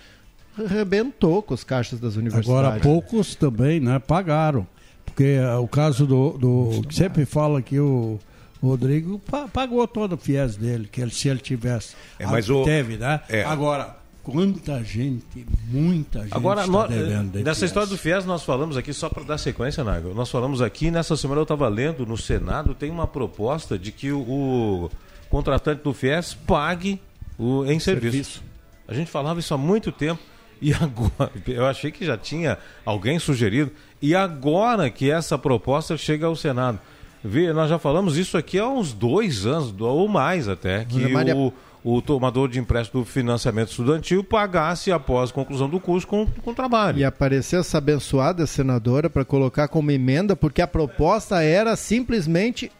[0.56, 2.48] Rebentou com os caixas das universidades.
[2.48, 4.66] Agora, poucos também né, pagaram,
[5.04, 6.30] porque é o caso do...
[6.38, 8.18] do sempre fala que o
[8.62, 9.20] o Rodrigo
[9.52, 11.96] pagou todo o FIES dele, que ele, se ele tivesse.
[12.18, 12.62] É, mas o...
[12.62, 13.20] Teve, né?
[13.28, 13.42] É.
[13.42, 17.62] Agora, quanta gente, muita gente Agora, está devendo nessa FIES.
[17.70, 21.16] história do FIES nós falamos aqui, só para dar sequência, Nago, nós falamos aqui, nessa
[21.16, 24.90] semana eu estava lendo no Senado, tem uma proposta de que o, o
[25.28, 27.00] contratante do FIES pague
[27.36, 28.12] o, em serviço.
[28.12, 28.42] serviço.
[28.86, 30.22] A gente falava isso há muito tempo.
[30.60, 33.72] E agora, eu achei que já tinha alguém sugerido.
[34.00, 36.78] E agora que essa proposta chega ao Senado.
[37.24, 40.98] Vê, nós já falamos isso aqui há uns dois anos, ou mais até, que
[41.34, 41.52] o,
[41.84, 46.52] o tomador de empréstimo do financiamento estudantil pagasse após a conclusão do curso com, com
[46.52, 46.98] trabalho.
[46.98, 52.70] E apareceu essa abençoada senadora para colocar como emenda, porque a proposta era simplesmente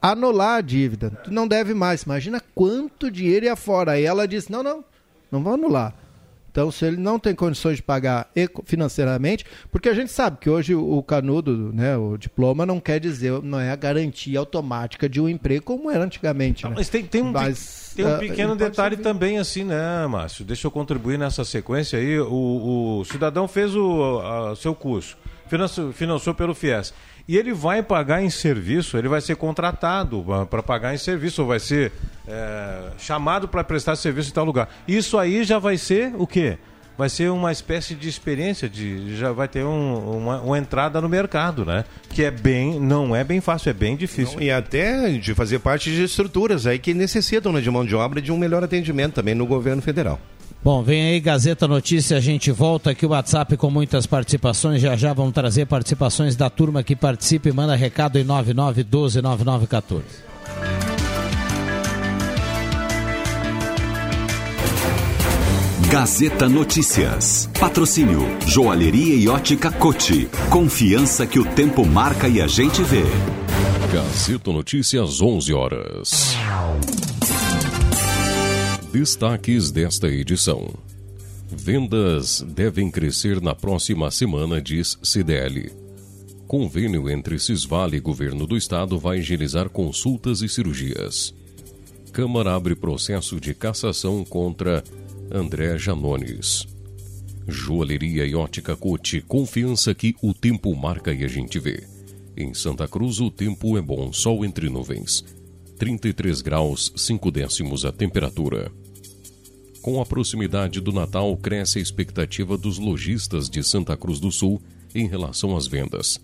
[0.00, 1.10] anular a dívida.
[1.10, 2.02] Tu não deve mais.
[2.02, 3.92] Imagina quanto dinheiro ia fora.
[3.92, 4.84] Aí ela disse: não, não,
[5.30, 5.94] não vou anular.
[6.50, 8.28] Então, se ele não tem condições de pagar
[8.64, 13.40] financeiramente, porque a gente sabe que hoje o canudo, né, o diploma não quer dizer,
[13.42, 16.64] não é a garantia automática de um emprego como era antigamente.
[16.64, 16.76] Não, né?
[16.78, 20.44] Mas tem, tem um, mas, tem um ah, pequeno uh, detalhe também assim, né, Márcio?
[20.44, 22.18] Deixa eu contribuir nessa sequência aí.
[22.18, 26.92] O, o cidadão fez o seu curso, financiou, financiou pelo FIES
[27.30, 31.46] e ele vai pagar em serviço, ele vai ser contratado para pagar em serviço, ou
[31.46, 31.92] vai ser
[32.26, 34.68] é, chamado para prestar serviço em tal lugar.
[34.88, 36.58] Isso aí já vai ser o quê?
[36.98, 41.08] Vai ser uma espécie de experiência, de, já vai ter um, uma, uma, entrada no
[41.08, 41.84] mercado, né?
[42.08, 44.34] Que é bem, não é bem fácil, é bem difícil.
[44.34, 47.94] Não, e até de fazer parte de estruturas aí que necessitam né, de mão de
[47.94, 50.18] obra de um melhor atendimento também no governo federal.
[50.62, 54.82] Bom, vem aí Gazeta Notícia, a gente volta aqui o WhatsApp com muitas participações.
[54.82, 60.02] Já já vamos trazer participações da turma que participa e manda recado em 99129914.
[65.88, 67.48] Gazeta Notícias.
[67.58, 70.28] Patrocínio Joalheria e Ótica Cote.
[70.50, 73.02] Confiança que o tempo marca e a gente vê.
[73.92, 76.36] Gazeta Notícias 11 horas.
[78.92, 80.68] Destaques desta edição.
[81.48, 85.70] Vendas devem crescer na próxima semana, diz CDL.
[86.48, 91.32] Convênio entre Cisvale e Governo do Estado vai agilizar consultas e cirurgias.
[92.12, 94.82] Câmara abre processo de cassação contra
[95.30, 96.66] André Janones.
[97.46, 101.84] Joalheria e ótica Cote, confiança que o tempo marca e a gente vê.
[102.36, 105.24] Em Santa Cruz o tempo é bom, sol entre nuvens.
[105.80, 108.70] 33 graus 5 décimos a temperatura.
[109.80, 114.60] Com a proximidade do Natal, cresce a expectativa dos lojistas de Santa Cruz do Sul
[114.94, 116.20] em relação às vendas.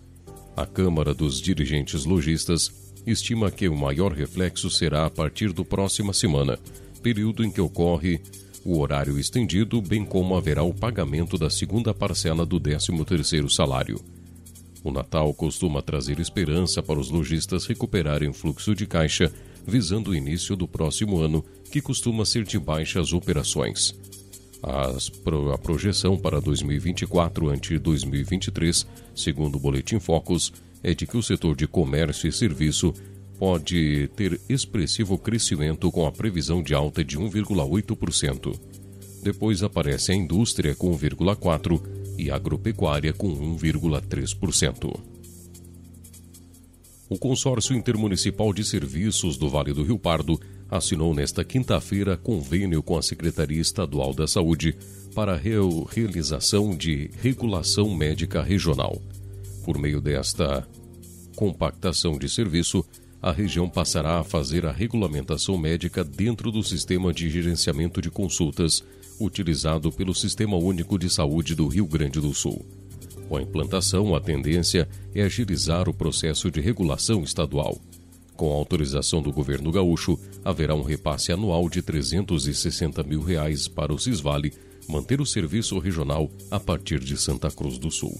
[0.55, 2.71] A Câmara dos Dirigentes Logistas
[3.03, 6.59] estima que o maior reflexo será a partir do próxima semana,
[7.01, 8.21] período em que ocorre
[8.63, 13.99] o horário estendido, bem como haverá o pagamento da segunda parcela do 13º salário.
[14.83, 19.33] O Natal costuma trazer esperança para os lojistas recuperarem fluxo de caixa,
[19.67, 23.93] visando o início do próximo ano, que costuma ser de baixas operações.
[24.63, 25.11] As
[25.53, 31.55] a projeção para 2024 ante 2023, segundo o Boletim Focus, é de que o setor
[31.55, 32.93] de comércio e serviço
[33.37, 38.59] pode ter expressivo crescimento com a previsão de alta de 1,8%.
[39.21, 41.81] Depois aparece a indústria com 1,4%
[42.17, 45.16] e a agropecuária com 1,3%.
[47.09, 50.37] O Consórcio Intermunicipal de Serviços do Vale do Rio Pardo
[50.69, 54.75] assinou nesta quinta-feira convênio com a Secretaria Estadual da Saúde
[55.15, 55.37] para a
[55.89, 59.01] realização de regulação médica regional.
[59.63, 60.67] Por meio desta
[61.33, 62.83] compactação de serviço,
[63.21, 68.83] a região passará a fazer a regulamentação médica dentro do sistema de gerenciamento de consultas
[69.17, 72.65] utilizado pelo Sistema Único de Saúde do Rio Grande do Sul.
[73.27, 77.77] Com a implantação, a tendência é agilizar o processo de regulação estadual.
[78.35, 83.93] Com a autorização do governo gaúcho, haverá um repasse anual de 360 mil reais para
[83.93, 84.53] o Cisvale
[84.87, 88.17] manter o serviço regional a partir de Santa Cruz do Sul.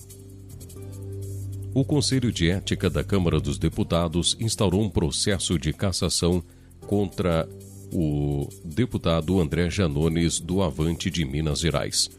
[1.74, 6.44] O Conselho de Ética da Câmara dos Deputados instaurou um processo de cassação
[6.88, 7.48] contra
[7.94, 12.10] o deputado André Janones do Avante de Minas Gerais.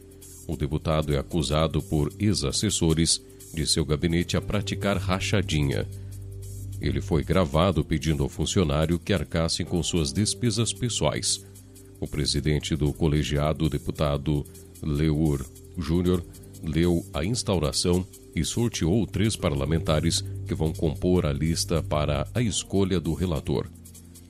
[0.48, 5.86] O deputado é acusado por ex-assessores de seu gabinete a praticar rachadinha.
[6.80, 11.44] Ele foi gravado pedindo ao funcionário que arcassem com suas despesas pessoais.
[12.00, 14.42] O presidente do colegiado, deputado
[14.82, 15.44] Leur
[15.76, 16.24] Júnior,
[16.62, 22.98] leu a instauração e sorteou três parlamentares que vão compor a lista para a escolha
[22.98, 23.66] do relator.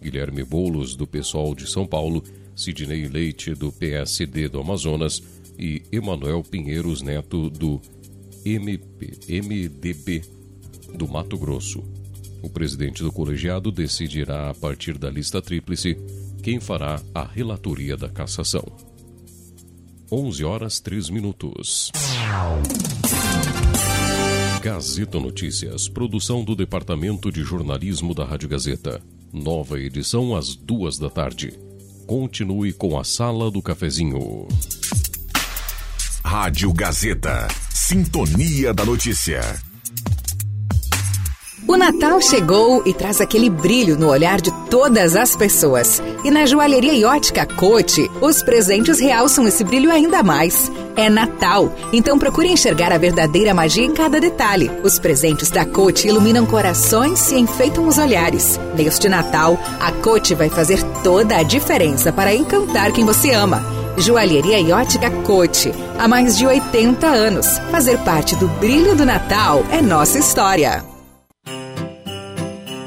[0.03, 2.25] Guilherme Boulos, do PSOL de São Paulo,
[2.57, 5.23] Sidney Leite, do PSD do Amazonas
[5.59, 7.81] e Emanuel Pinheiros Neto, do
[8.45, 10.23] MP, MDB
[10.95, 11.83] do Mato Grosso.
[12.43, 15.97] O presidente do colegiado decidirá, a partir da lista tríplice,
[16.43, 18.65] quem fará a relatoria da cassação.
[20.11, 21.91] 11 horas 3 minutos.
[24.63, 29.03] Gazeta Notícias, produção do Departamento de Jornalismo da Rádio Gazeta.
[29.33, 31.53] Nova edição às duas da tarde.
[32.07, 34.49] Continue com a Sala do Cafezinho.
[36.25, 37.49] Rádio Gazeta.
[37.73, 39.41] Sintonia da Notícia.
[41.67, 46.03] O Natal chegou e traz aquele brilho no olhar de todas as pessoas.
[46.25, 50.71] E na joalheria e ótica Cote, os presentes realçam esse brilho ainda mais.
[50.97, 54.71] É Natal, então procure enxergar a verdadeira magia em cada detalhe.
[54.83, 58.59] Os presentes da Cote iluminam corações e enfeitam os olhares.
[58.75, 63.78] Neste Natal, a Cote vai fazer toda a diferença para encantar quem você ama.
[64.01, 65.73] Joalheria e ótica Cote.
[65.99, 67.59] Há mais de 80 anos.
[67.71, 70.98] Fazer parte do brilho do Natal é nossa história.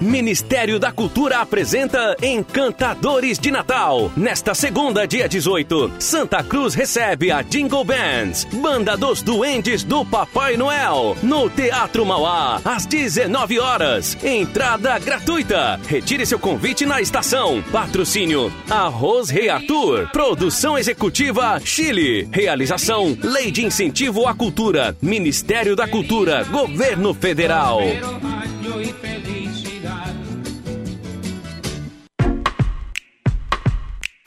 [0.01, 4.11] Ministério da Cultura apresenta Encantadores de Natal.
[4.17, 10.57] Nesta segunda, dia 18, Santa Cruz recebe a Jingle Bands, Banda dos Duendes do Papai
[10.57, 14.17] Noel, no Teatro Mauá, às 19 horas.
[14.23, 15.79] Entrada gratuita.
[15.87, 17.63] Retire seu convite na estação.
[17.71, 20.09] Patrocínio Arroz Rei Arthur.
[20.11, 22.27] Produção executiva Chile.
[22.31, 24.97] Realização Lei de Incentivo à Cultura.
[24.99, 26.43] Ministério da Cultura.
[26.45, 27.81] Governo Federal.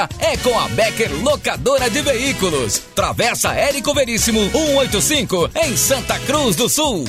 [0.19, 2.79] é com a Becker Locadora de Veículos.
[2.95, 7.05] Travessa Érico Veríssimo 185 em Santa Cruz do Sul.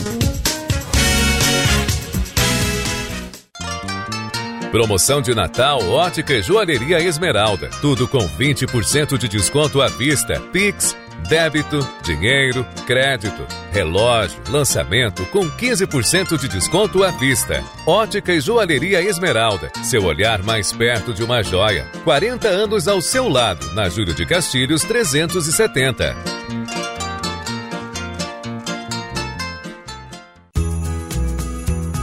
[4.73, 7.69] Promoção de Natal Ótica e Joalheria Esmeralda.
[7.83, 10.41] Tudo com 20% de desconto à vista.
[10.51, 10.97] Pix,
[11.33, 17.65] débito, dinheiro, crédito, relógio, lançamento com 15% de desconto à vista.
[17.87, 19.73] Ótica e Joalheria Esmeralda.
[19.83, 21.87] Seu olhar mais perto de uma joia.
[22.05, 23.73] 40 anos ao seu lado.
[23.73, 26.62] Na Júlio de Castilhos 370.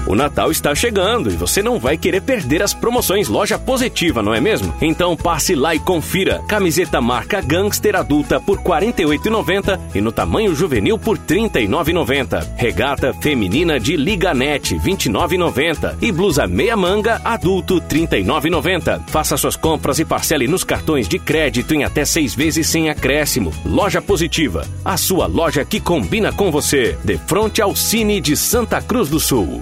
[0.10, 4.34] O Natal está chegando e você não vai querer perder as promoções Loja Positiva, não
[4.34, 4.74] é mesmo?
[4.82, 6.42] Então passe lá e confira.
[6.48, 12.56] Camiseta marca Gangster adulta por R$ 48,90 e no tamanho juvenil por R$ 39,90.
[12.58, 19.02] Regata feminina de Liganete R$ 29,90 e blusa meia manga adulto R$ 39,90.
[19.10, 23.54] Faça suas compras e parcele nos cartões de crédito em até seis vezes sem acréscimo.
[23.64, 26.98] Loja Positiva, a sua loja que combina com você.
[27.04, 29.62] De frente ao Cine de Santa Cruz do Sul.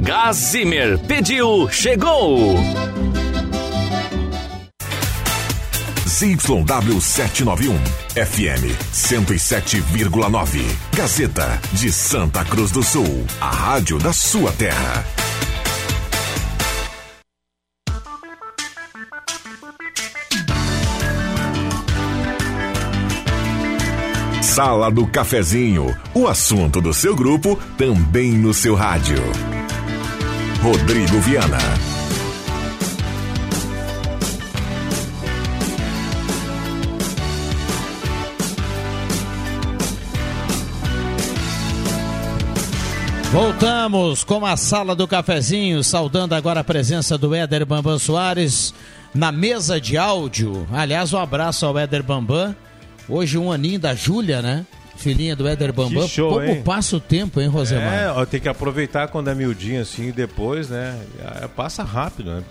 [0.00, 2.56] Gás Zimmer pediu, chegou!
[6.08, 7.78] ZYW 791,
[8.16, 10.64] FM 107,9.
[10.96, 15.04] Gazeta de Santa Cruz do Sul, a rádio da sua terra.
[24.54, 29.16] Sala do Cafezinho, o assunto do seu grupo também no seu rádio.
[30.62, 31.58] Rodrigo Viana.
[43.32, 48.72] Voltamos com a sala do cafezinho, saudando agora a presença do Éder Bambam Soares
[49.12, 50.64] na mesa de áudio.
[50.72, 52.54] Aliás, um abraço ao Éder Bambam.
[53.08, 54.64] Hoje um aninho da Júlia, né?
[54.96, 56.04] Filhinha do Éder Bambam.
[56.04, 56.62] Que show, Como hein?
[56.62, 57.92] passa o tempo, hein, Rosemar?
[57.92, 60.98] É, ó, tem que aproveitar quando é miudinho assim e depois, né?
[61.42, 62.42] é, Passa rápido, né?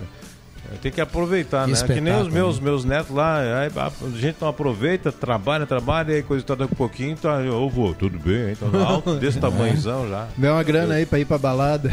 [0.82, 1.84] Tem que aproveitar, Que né?
[1.88, 6.16] Que nem os meus, meus netos lá, aí a gente não aproveita, trabalha, trabalha, e
[6.16, 8.56] aí coisa tá daqui a pouquinho, tá, ô vô, tudo bem, hein?
[8.56, 10.28] Tá alto, desse tamanhozão já.
[10.36, 11.92] Deu uma grana aí pra ir pra balada.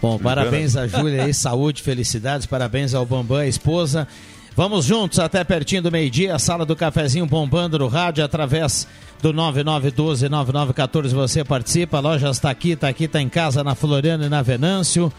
[0.00, 4.08] Bom, parabéns a Júlia aí, saúde, felicidades, parabéns ao Bambam, a esposa.
[4.54, 8.86] Vamos juntos até pertinho do meio-dia, sala do cafezinho bombando no rádio através
[9.22, 11.08] do 9912-9914.
[11.08, 14.42] Você participa, a loja está aqui, está aqui, está em casa, na Floriana e na
[14.42, 15.10] Venâncio.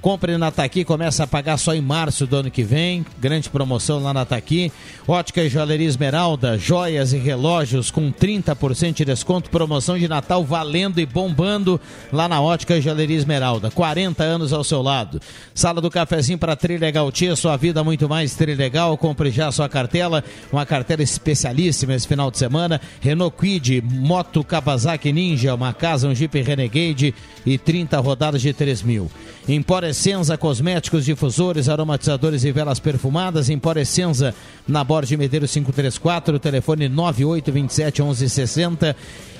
[0.00, 3.04] Compre na Taqui, começa a pagar só em março do ano que vem.
[3.18, 4.70] Grande promoção lá na Taqui.
[5.08, 9.50] Ótica e Joalheria Esmeralda, joias e relógios com 30% de desconto.
[9.50, 11.80] Promoção de Natal valendo e bombando
[12.12, 13.72] lá na Ótica e Joalheria Esmeralda.
[13.72, 15.20] 40 anos ao seu lado.
[15.52, 18.96] Sala do cafezinho para Trilegal Tia, sua vida muito mais Trilegal.
[18.96, 20.22] Compre já sua cartela,
[20.52, 22.80] uma cartela especialíssima esse final de semana.
[23.00, 27.12] Renault Quid, moto Kawasaki Ninja, uma casa, um Jeep Renegade
[27.44, 29.10] e 30 rodadas de 3 mil.
[29.48, 33.48] Empório Essenza Cosméticos, difusores, aromatizadores e velas perfumadas.
[33.48, 34.34] Empora Essenza
[34.66, 38.96] na Borges Medeiros 534, telefone 9827 1160.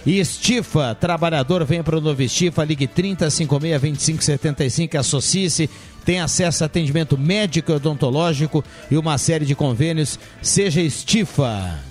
[0.06, 5.68] E Estifa, trabalhador, vem para o novo Estifa, ligue 30 56 25 75, associe-se,
[6.04, 10.18] tem acesso a atendimento médico e odontológico e uma série de convênios.
[10.40, 11.87] Seja Estifa.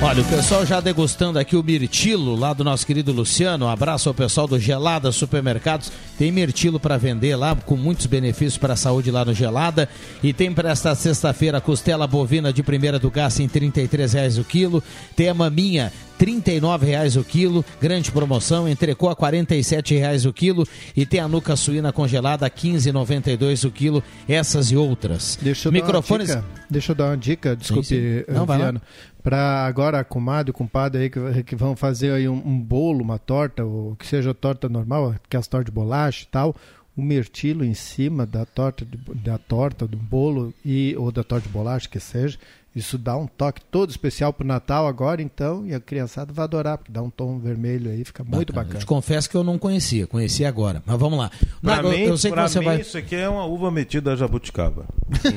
[0.00, 3.66] Olha, o pessoal já degustando aqui o mirtilo lá do nosso querido Luciano.
[3.66, 5.90] Um abraço ao pessoal do Gelada Supermercados.
[6.16, 9.88] Tem mirtilo para vender lá, com muitos benefícios para a saúde lá no Gelada.
[10.22, 14.44] E tem para esta sexta-feira costela bovina de primeira do gás em R$ 33,00 o
[14.44, 14.84] quilo.
[15.16, 20.66] Tem a maminha R$ 39,00 o quilo, grande promoção, entrecô a R$ 47,00 o quilo
[20.96, 25.38] e tem a nuca suína congelada a R$ 15,92 o quilo, essas e outras.
[25.40, 26.28] Deixa eu Microfones...
[26.28, 28.24] dar uma dica, deixa eu dar uma dica, desculpe, sim.
[28.32, 28.64] Não, vai lá.
[28.64, 28.82] Viano.
[29.22, 32.58] Para agora a comadre e o compadre aí que, que vão fazer aí um, um
[32.58, 36.28] bolo, uma torta, ou que seja torta normal, que é as tortas de bolacha e
[36.28, 36.56] tal,
[36.96, 41.46] o mirtilo em cima da torta, de- da torta, do bolo e ou da torta
[41.46, 42.38] de bolacha que seja,
[42.74, 46.78] isso dá um toque todo especial pro Natal agora, então, e a criançada vai adorar,
[46.78, 48.78] porque dá um tom vermelho aí, fica muito Eu bacana.
[48.78, 50.82] te confesso que eu não conhecia, conheci agora.
[50.86, 51.30] Mas vamos lá.
[51.60, 52.80] Pra Nago, mim, eu sei que você mim vai.
[52.80, 54.86] isso aqui é uma uva metida a jabuticaba.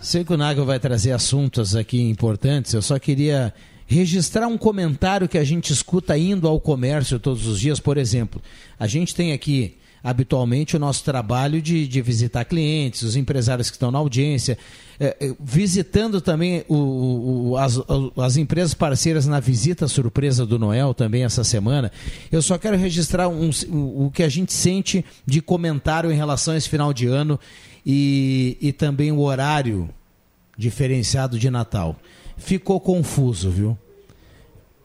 [0.00, 2.72] Sei que o Nago vai trazer assuntos aqui importantes.
[2.72, 3.52] Eu só queria
[3.86, 7.80] registrar um comentário que a gente escuta indo ao comércio todos os dias.
[7.80, 8.40] Por exemplo,
[8.78, 13.76] a gente tem aqui habitualmente o nosso trabalho de, de visitar clientes, os empresários que
[13.76, 14.56] estão na audiência,
[15.00, 17.80] eh, eh, visitando também o- o- as,
[18.16, 21.90] as empresas parceiras na visita surpresa do Noel também essa semana.
[22.30, 26.54] Eu só quero registrar um- o, o que a gente sente de comentário em relação
[26.54, 27.38] a esse final de ano
[27.84, 29.88] e, e também o horário
[30.56, 31.96] diferenciado de Natal.
[32.36, 33.78] Ficou confuso, viu?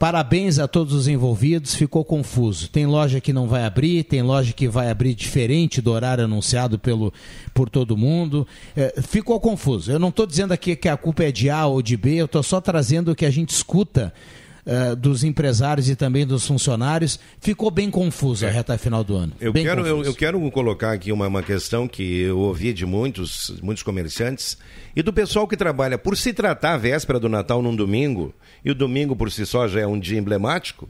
[0.04, 2.68] Parabéns a todos os envolvidos, ficou confuso.
[2.68, 6.78] Tem loja que não vai abrir, tem loja que vai abrir diferente do horário anunciado
[6.78, 7.14] pelo,
[7.54, 8.46] por todo mundo.
[8.76, 9.90] É, ficou confuso.
[9.90, 12.26] Eu não estou dizendo aqui que a culpa é de A ou de B, eu
[12.26, 14.14] estou só trazendo o que a gente escuta
[14.66, 17.20] é, dos empresários e também dos funcionários.
[17.40, 19.34] Ficou bem confuso a reta final do ano.
[19.40, 22.86] Eu Bem quero, eu, eu quero colocar aqui uma, uma questão que eu ouvi de
[22.86, 24.58] muitos, muitos comerciantes
[24.96, 25.98] e do pessoal que trabalha.
[25.98, 28.34] Por se tratar a véspera do Natal num domingo,
[28.64, 30.88] e o domingo por si só já é um dia emblemático,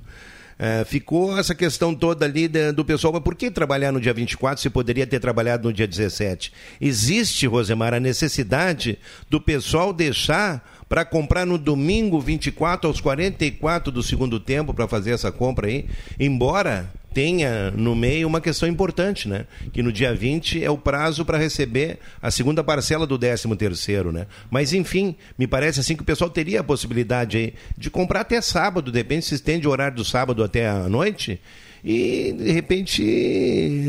[0.60, 3.12] eh, ficou essa questão toda ali da- do pessoal.
[3.12, 6.54] Mas por que trabalhar no dia 24 se poderia ter trabalhado no dia 17?
[6.80, 9.00] Existe, Rosemar, a necessidade
[9.30, 15.10] do pessoal deixar para comprar no domingo 24 aos 44 do segundo tempo para fazer
[15.10, 15.88] essa compra aí,
[16.20, 19.48] embora tenha no meio uma questão importante, né?
[19.72, 24.12] Que no dia 20 é o prazo para receber a segunda parcela do 13 terceiro,
[24.12, 24.28] né?
[24.52, 28.40] Mas enfim, me parece assim que o pessoal teria a possibilidade aí de comprar até
[28.40, 31.42] sábado, de repente se estende o horário do sábado até a noite
[31.84, 33.04] e de repente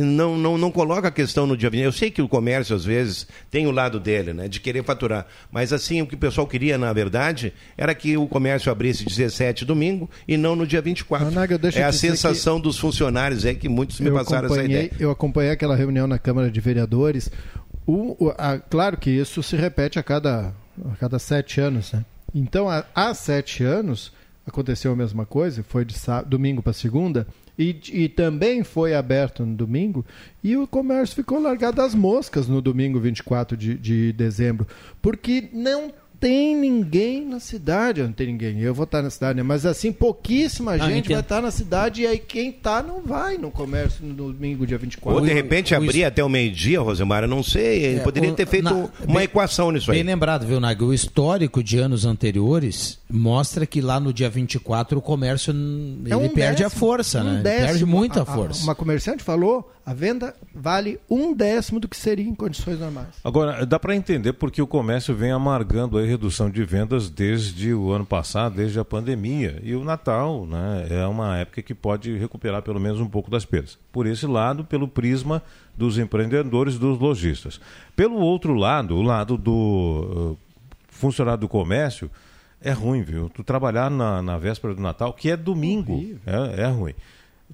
[0.02, 1.82] não, não, não coloca a questão no dia 20.
[1.82, 5.26] Eu sei que o comércio às vezes tem o lado dele, né, de querer faturar,
[5.50, 9.64] mas assim o que o pessoal queria na verdade era que o comércio abrisse 17
[9.64, 11.30] domingo e não no dia 24.
[11.30, 14.92] Naga, deixa é a sensação dos funcionários aí que muitos me passaram essa acompanhei, ideia.
[14.98, 17.30] eu acompanhei aquela reunião na Câmara de Vereadores.
[17.86, 20.54] O, a- claro que isso se repete a cada,
[20.92, 21.92] a cada sete anos.
[21.92, 22.04] Né?
[22.34, 24.12] Então, há, há sete anos
[24.46, 25.94] aconteceu a mesma coisa, foi de
[26.26, 27.26] domingo para segunda,
[27.58, 30.04] e, e também foi aberto no domingo,
[30.42, 34.66] e o comércio ficou largado às moscas no domingo 24 de, de dezembro,
[35.00, 35.92] porque não
[36.24, 39.42] tem ninguém na cidade, não tem ninguém, eu vou estar na cidade, né?
[39.42, 41.12] mas assim, pouquíssima Ah, gente entendo.
[41.12, 44.78] vai estar na cidade, e aí quem tá não vai no comércio no domingo, dia
[44.78, 45.20] 24.
[45.20, 47.84] Ou de repente abrir até o meio-dia, Rosemar, eu não sei.
[47.84, 49.98] Ele É, poderia o- ter feito na- uma bem- equação nisso aí.
[49.98, 50.82] Bem lembrado, viu, Nag?
[50.82, 56.12] O histórico de anos anteriores mostra que lá no dia 24 o comércio n- ele
[56.14, 57.32] É um perde a décimo, força, um né?
[57.34, 57.66] Ele décimo.
[57.66, 58.62] perde muita A- a- força.
[58.64, 63.08] Uma comerciante falou, a venda vale um décimo do que seria em condições normais.
[63.22, 67.92] Agora, dá para entender porque o comércio vem amargando a redução de vendas desde o
[67.92, 69.60] ano passado, desde a pandemia.
[69.62, 73.44] E o Natal né, é uma época que pode recuperar pelo menos um pouco das
[73.44, 73.78] perdas.
[73.92, 75.42] Por esse lado, pelo prisma
[75.76, 77.60] dos empreendedores, dos lojistas.
[77.94, 79.52] Pelo outro lado, o lado do
[80.32, 80.38] uh,
[80.88, 82.10] funcionário do comércio,
[82.64, 83.28] é ruim, viu?
[83.28, 86.94] Tu trabalhar na, na véspera do Natal, que é domingo, é, é ruim.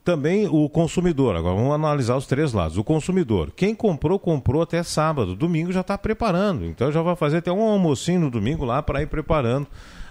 [0.03, 2.79] Também o consumidor, agora vamos analisar os três lados.
[2.79, 5.37] O consumidor, quem comprou, comprou até sábado.
[5.37, 6.65] Domingo já está preparando.
[6.65, 9.67] Então já vai fazer até um almocinho no domingo lá para ir preparando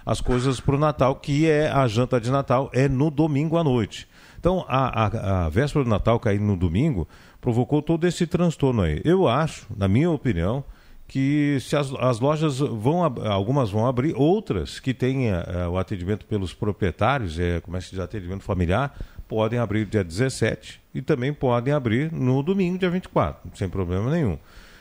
[0.05, 3.63] as coisas para o Natal, que é a janta de Natal, é no domingo à
[3.63, 4.07] noite.
[4.39, 7.07] Então a, a, a véspera do Natal cair no domingo
[7.41, 9.01] provocou todo esse transtorno aí.
[9.03, 10.63] Eu acho, na minha opinião,
[11.07, 16.25] que se as, as lojas vão, algumas vão abrir, outras que têm eh, o atendimento
[16.25, 18.95] pelos proprietários, é, como é que diz, atendimento familiar,
[19.29, 24.37] podem abrir dia 17 e também podem abrir no domingo, dia 24, sem problema nenhum.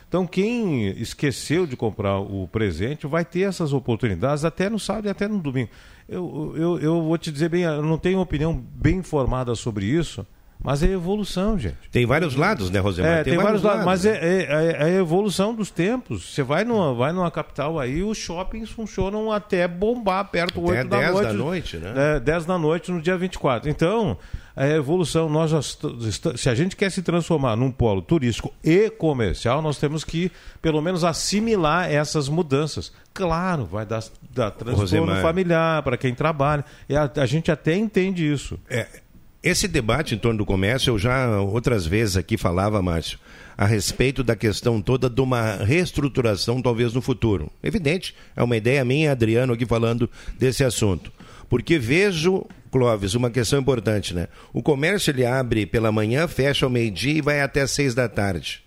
[0.07, 5.09] Então, quem esqueceu de comprar o presente vai ter essas oportunidades até no sábado e
[5.09, 5.69] até no domingo.
[6.09, 10.25] Eu, eu, eu vou te dizer bem, eu não tenho opinião bem informada sobre isso,
[10.61, 11.77] mas é evolução, gente.
[11.89, 13.11] Tem vários lados, né, Rosemar?
[13.11, 16.33] É, tem, tem vários, lados, mas é, é, é, é, a evolução dos tempos.
[16.33, 20.89] Você vai numa, vai numa capital aí, os shoppings funcionam até bombar perto até 8
[20.89, 21.27] da 10 noite.
[21.27, 21.93] da noite, né?
[21.95, 23.69] É, 10 da noite no dia 24.
[23.69, 24.17] Então,
[24.53, 25.79] a evolução, nós
[26.35, 30.29] se a gente quer se transformar num polo turístico e comercial, nós temos que,
[30.61, 32.91] pelo menos, assimilar essas mudanças.
[33.13, 35.21] Claro, vai dar, dar transtorno Rosemar.
[35.21, 36.65] familiar para quem trabalha.
[36.89, 38.59] E a, a gente até entende isso.
[38.69, 38.87] É,
[39.41, 43.17] esse debate em torno do comércio, eu já outras vezes aqui falava, Márcio,
[43.57, 47.51] a respeito da questão toda de uma reestruturação, talvez no futuro.
[47.63, 51.11] Evidente, é uma ideia minha Adriano aqui falando desse assunto.
[51.49, 54.27] Porque vejo, Clóvis, uma questão importante, né?
[54.53, 58.61] O comércio ele abre pela manhã, fecha ao meio-dia e vai até seis da tarde.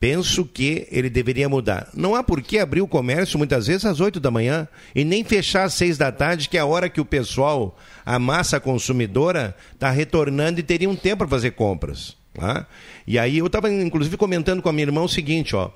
[0.00, 1.90] Penso que ele deveria mudar.
[1.92, 5.22] Não há por que abrir o comércio muitas vezes às 8 da manhã e nem
[5.22, 9.54] fechar às 6 da tarde, que é a hora que o pessoal, a massa consumidora,
[9.74, 12.16] está retornando e teria um tempo para fazer compras.
[12.32, 12.66] Tá?
[13.06, 15.70] E aí eu estava, inclusive, comentando com a minha irmã o seguinte, ó.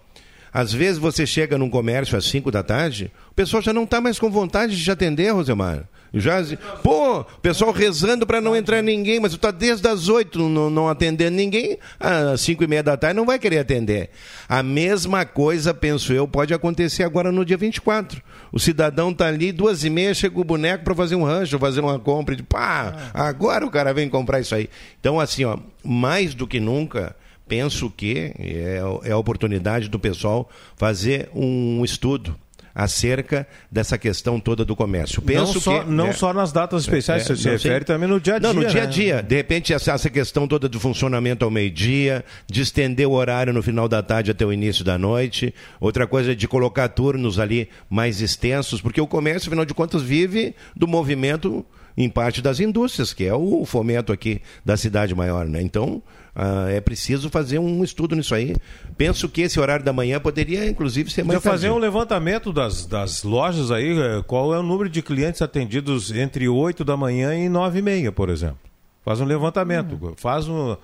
[0.50, 4.00] Às vezes você chega num comércio às 5 da tarde, o pessoal já não está
[4.00, 5.86] mais com vontade de te atender, Rosemar.
[6.14, 6.36] Já,
[6.82, 10.70] pô, o pessoal rezando para não entrar ninguém, mas tu tá desde as oito não,
[10.70, 14.10] não atendendo ninguém, às cinco e meia da tarde não vai querer atender.
[14.48, 18.22] A mesma coisa, penso eu, pode acontecer agora no dia 24.
[18.52, 21.80] O cidadão tá ali, duas e meia, chega o boneco para fazer um rancho, fazer
[21.80, 24.70] uma compra, de pá, agora o cara vem comprar isso aí.
[25.00, 27.16] Então, assim, ó, mais do que nunca,
[27.48, 32.36] penso que é, é a oportunidade do pessoal fazer um estudo
[32.74, 35.22] acerca dessa questão toda do comércio.
[35.22, 38.08] Penso não só, que, não é, só nas datas especiais, é, você se refere também
[38.08, 38.52] no dia a dia.
[38.52, 38.90] Não, no dia a né?
[38.90, 39.22] dia.
[39.22, 43.62] De repente, essa, essa questão toda do funcionamento ao meio-dia, de estender o horário no
[43.62, 45.54] final da tarde até o início da noite.
[45.80, 50.02] Outra coisa é de colocar turnos ali mais extensos, porque o comércio, afinal de contas,
[50.02, 51.64] vive do movimento
[51.96, 55.62] em parte das indústrias, que é o fomento aqui da cidade maior, né?
[55.62, 56.02] Então,
[56.34, 58.56] ah, é preciso fazer um estudo nisso aí.
[58.96, 61.38] Penso que esse horário da manhã poderia, inclusive, ser mais.
[61.38, 65.40] Podia fazer um levantamento das, das lojas aí, eh, qual é o número de clientes
[65.40, 68.58] atendidos entre 8 da manhã e 9 e meia, por exemplo.
[69.04, 70.14] Faz um levantamento, hum.
[70.16, 70.76] faz um.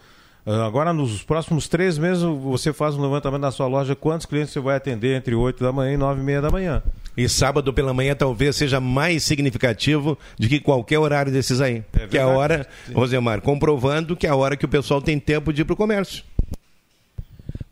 [0.52, 4.52] Ah, agora, nos próximos três meses, você faz um levantamento na sua loja, quantos clientes
[4.52, 6.82] você vai atender entre 8 da manhã e 9 e meia da manhã.
[7.16, 11.84] E sábado pela manhã talvez seja mais significativo do que qualquer horário desses aí.
[11.92, 12.94] É que é a hora, Sim.
[12.94, 15.76] Rosemar, comprovando que é a hora que o pessoal tem tempo de ir para o
[15.76, 16.24] comércio.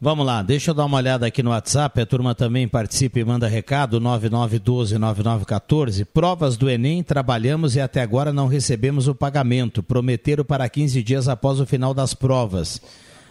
[0.01, 3.25] Vamos lá, deixa eu dar uma olhada aqui no WhatsApp, a turma também participa e
[3.25, 6.05] manda recado, 9912-9914.
[6.05, 9.83] Provas do Enem, trabalhamos e até agora não recebemos o pagamento.
[9.83, 12.81] Prometeram para 15 dias após o final das provas.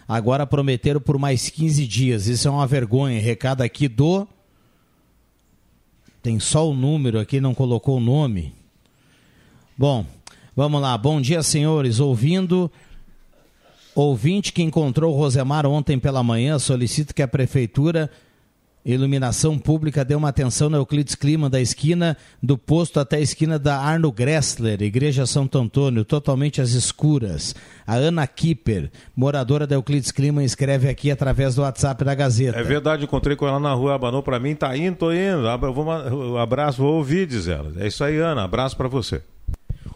[0.06, 2.26] Agora prometeram por mais 15 dias.
[2.26, 3.18] Isso é uma vergonha.
[3.18, 4.28] Recado aqui do
[6.22, 8.52] tem só o número aqui, não colocou o nome.
[9.74, 10.04] Bom,
[10.54, 10.98] vamos lá.
[10.98, 11.98] Bom dia, senhores.
[11.98, 12.70] Ouvindo.
[14.00, 18.08] Ouvinte que encontrou Rosemar ontem pela manhã, solicito que a prefeitura
[18.84, 23.58] Iluminação Pública deu uma atenção na Euclides Clima, da esquina do posto até a esquina
[23.58, 27.56] da Arno Gressler, Igreja Santo Antônio, totalmente às escuras.
[27.84, 32.56] A Ana Kipper, moradora da Euclides Clima, escreve aqui através do WhatsApp da Gazeta.
[32.56, 35.48] É verdade, encontrei com ela na rua, abanou para mim, tá indo, tô indo.
[36.38, 37.72] Abraço, vou ouvir, diz ela.
[37.78, 39.20] É isso aí, Ana, abraço para você.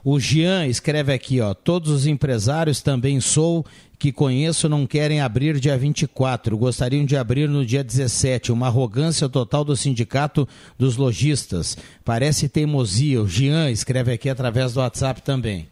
[0.04, 3.64] O Jean escreve aqui, ó, todos os empresários também sou
[4.02, 8.50] que conheço não querem abrir dia 24, gostariam de abrir no dia 17.
[8.50, 11.78] Uma arrogância total do sindicato dos lojistas.
[12.04, 13.22] Parece teimosia.
[13.22, 15.68] O Jean escreve aqui através do WhatsApp também.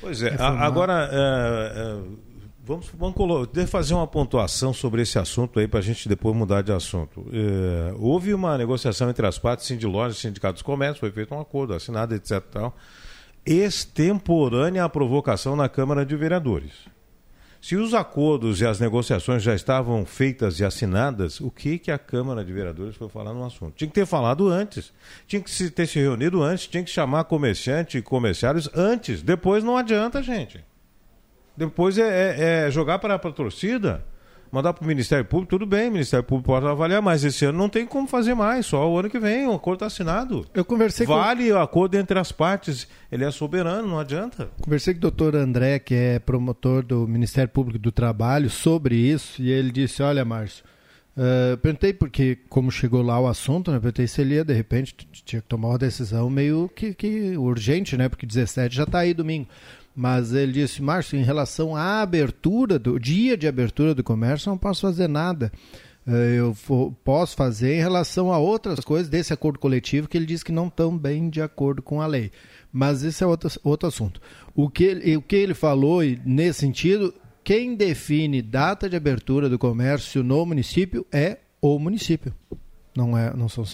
[0.00, 1.18] Pois é, agora é,
[1.76, 1.96] é,
[2.66, 3.16] vamos, vamos
[3.68, 7.24] fazer uma pontuação sobre esse assunto aí para a gente depois mudar de assunto.
[7.32, 11.40] É, houve uma negociação entre as partes, Sindilógias e Sindicatos do Comércio, foi feito um
[11.40, 12.40] acordo, assinado, etc.
[12.40, 12.74] Tal
[13.46, 16.72] extemporânea à provocação na Câmara de Vereadores.
[17.62, 21.98] Se os acordos e as negociações já estavam feitas e assinadas, o que, que a
[21.98, 23.74] Câmara de Vereadores foi falar no assunto?
[23.76, 24.92] Tinha que ter falado antes,
[25.26, 29.22] tinha que ter se reunido antes, tinha que chamar comerciante e comerciários antes.
[29.22, 30.64] Depois não adianta, gente.
[31.56, 34.04] Depois é, é, é jogar para a torcida
[34.50, 37.58] mandar para o Ministério Público, tudo bem, o Ministério Público pode avaliar, mas esse ano
[37.58, 40.46] não tem como fazer mais, só o ano que vem, o acordo está assinado.
[40.54, 41.56] Eu conversei Vale com...
[41.56, 44.48] o acordo entre as partes, ele é soberano, não adianta.
[44.62, 49.42] Conversei com o doutor André, que é promotor do Ministério Público do Trabalho, sobre isso,
[49.42, 50.64] e ele disse, olha, Márcio,
[51.16, 53.78] Uh, perguntei porque, como chegou lá o assunto, né?
[53.80, 57.96] Perguntei se ele ia, de repente, tinha que tomar uma decisão meio que, que urgente,
[57.96, 58.06] né?
[58.06, 59.48] Porque 17 já está aí domingo.
[59.98, 64.58] Mas ele disse, Márcio, em relação à abertura, do dia de abertura do comércio, não
[64.58, 65.50] posso fazer nada.
[66.06, 66.54] Eh, Eu
[67.02, 70.68] posso fazer em relação a outras coisas desse acordo coletivo que ele diz que não
[70.68, 72.30] estão bem de acordo com a lei.
[72.70, 74.20] Mas esse é outro, outro assunto.
[74.54, 79.58] O que, ele- o que ele falou, nesse sentido, quem define data de abertura do
[79.58, 82.34] comércio no município é o município,
[82.94, 83.70] não, é, não são os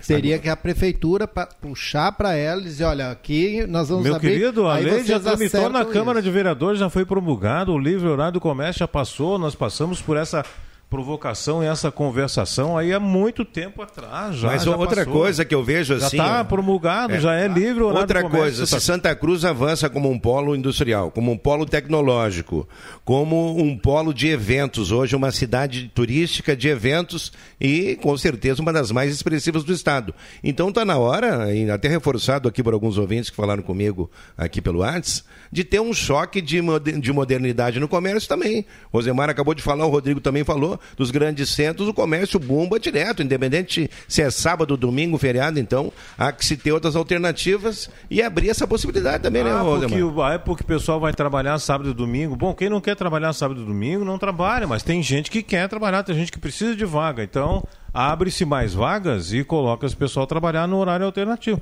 [0.00, 4.14] Seria que a prefeitura pa- puxar para ela e dizer, olha, aqui nós vamos Meu
[4.16, 4.30] abrir...
[4.38, 6.28] querido, a lei já tramitou na Câmara isso.
[6.28, 10.16] de Vereadores, já foi promulgado, o livre horário do comércio já passou, nós passamos por
[10.16, 10.44] essa
[10.88, 14.48] provocação e essa conversação aí há muito tempo atrás já.
[14.48, 15.12] Mas já outra passou.
[15.20, 16.16] coisa que eu vejo assim.
[16.16, 20.18] Já está promulgado, já é livre Outra coisa, tá- se Santa Cruz avança como um
[20.18, 22.66] polo industrial, como um polo tecnológico,
[23.04, 28.72] como um polo de eventos, hoje uma cidade turística de eventos e com certeza uma
[28.72, 30.14] das mais expressivas do estado.
[30.42, 34.62] Então está na hora, e até reforçado aqui por alguns ouvintes que falaram comigo aqui
[34.62, 36.60] pelo Whats, de ter um choque de,
[37.00, 38.64] de modernidade no comércio também.
[38.90, 42.78] O Rosemar acabou de falar, o Rodrigo também falou, dos grandes centros, o comércio bomba
[42.78, 48.22] direto, independente se é sábado, domingo, feriado, então há que se ter outras alternativas e
[48.22, 50.14] abrir essa possibilidade também, né, Ah, porque, Rosemar?
[50.16, 52.36] o- ah, é porque o pessoal vai trabalhar sábado e domingo.
[52.36, 55.68] Bom, quem não quer trabalhar sábado e domingo não trabalha, mas tem gente que quer
[55.68, 57.22] trabalhar, tem gente que precisa de vaga.
[57.22, 57.62] Então,
[57.92, 61.60] abre-se mais vagas e coloca esse pessoal a trabalhar no horário alternativo.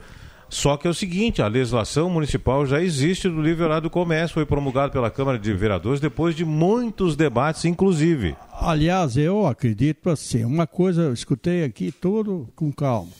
[0.48, 4.34] Só que é o seguinte, a legislação municipal já existe do livre horário do comércio,
[4.34, 8.36] foi promulgado pela Câmara de Vereadores depois de muitos debates, inclusive.
[8.52, 13.10] Aliás, eu acredito assim, uma coisa eu escutei aqui tudo com calma.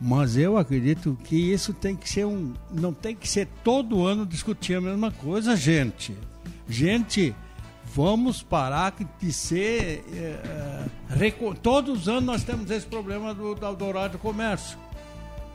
[0.00, 2.54] Mas eu acredito que isso tem que ser um.
[2.72, 6.16] Não tem que ser todo ano discutir a mesma coisa, gente.
[6.68, 7.32] Gente,
[7.84, 10.02] vamos parar de ser.
[11.08, 14.76] reco- todos os anos nós temos esse problema do, do horário do comércio.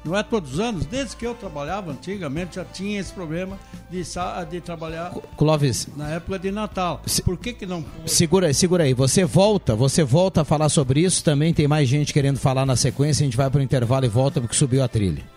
[0.08, 3.58] Não é todos os anos, desde que eu trabalhava antigamente já tinha esse problema
[3.89, 4.01] de,
[4.49, 7.01] de trabalhar Clóvis, na época de Natal.
[7.26, 8.93] Por que, que não segura aí, segura aí.
[8.93, 11.24] Você volta, você volta a falar sobre isso.
[11.24, 13.24] Também tem mais gente querendo falar na sequência.
[13.24, 15.36] A gente vai para o intervalo e volta porque subiu a trilha.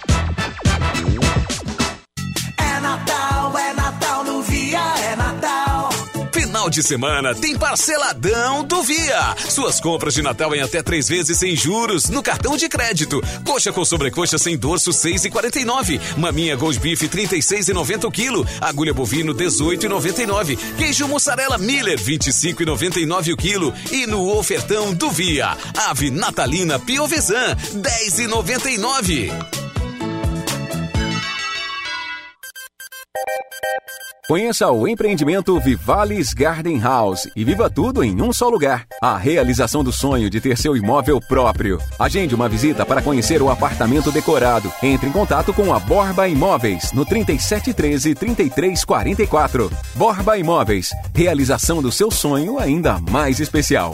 [6.61, 9.35] Final de semana tem parceladão do Via.
[9.49, 13.19] Suas compras de Natal em até três vezes sem juros no cartão de crédito.
[13.43, 15.99] Coxa com sobrecoxa sem dorso 6,49.
[16.17, 18.47] Maminha Gold Beef 36,90 o quilo.
[18.61, 20.55] Agulha bovino 18,99.
[20.77, 23.73] Queijo mussarela Miller 25,99 o quilo.
[23.91, 25.57] E no ofertão do Via,
[25.89, 29.70] ave natalina Piovesan 10,99.
[34.31, 38.85] Conheça o empreendimento Vivalis Garden House e viva tudo em um só lugar.
[39.01, 41.81] A realização do sonho de ter seu imóvel próprio.
[41.99, 44.71] Agende uma visita para conhecer o apartamento decorado.
[44.81, 49.69] Entre em contato com a Borba Imóveis no 3713 3344.
[49.95, 50.91] Borba Imóveis.
[51.13, 53.93] Realização do seu sonho ainda mais especial.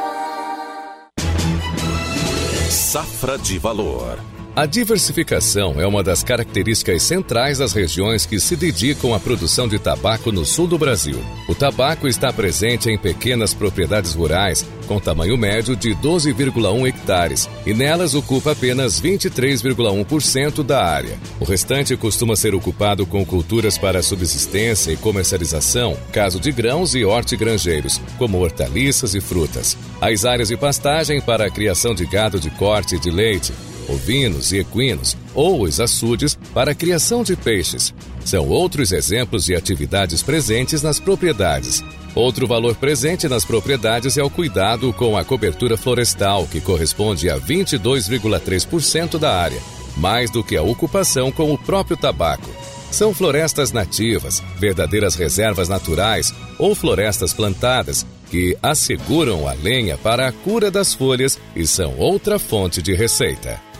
[2.91, 4.40] Safra de Valor.
[4.53, 9.79] A diversificação é uma das características centrais das regiões que se dedicam à produção de
[9.79, 11.23] tabaco no sul do Brasil.
[11.47, 17.73] O tabaco está presente em pequenas propriedades rurais, com tamanho médio de 12,1 hectares, e
[17.73, 21.17] nelas ocupa apenas 23,1% da área.
[21.39, 27.05] O restante costuma ser ocupado com culturas para subsistência e comercialização, caso de grãos e
[27.05, 29.77] hortigranjeiros, como hortaliças e frutas.
[30.01, 33.53] As áreas de pastagem para a criação de gado de corte e de leite,
[33.89, 37.93] ovinos e equinos, ou os açudes para a criação de peixes.
[38.25, 41.83] São outros exemplos de atividades presentes nas propriedades.
[42.13, 47.39] Outro valor presente nas propriedades é o cuidado com a cobertura florestal, que corresponde a
[47.39, 49.61] 22,3% da área,
[49.95, 52.49] mais do que a ocupação com o próprio tabaco.
[52.91, 60.31] São florestas nativas, verdadeiras reservas naturais ou florestas plantadas que asseguram a lenha para a
[60.31, 63.70] cura das folhas e são outra fonte de receita.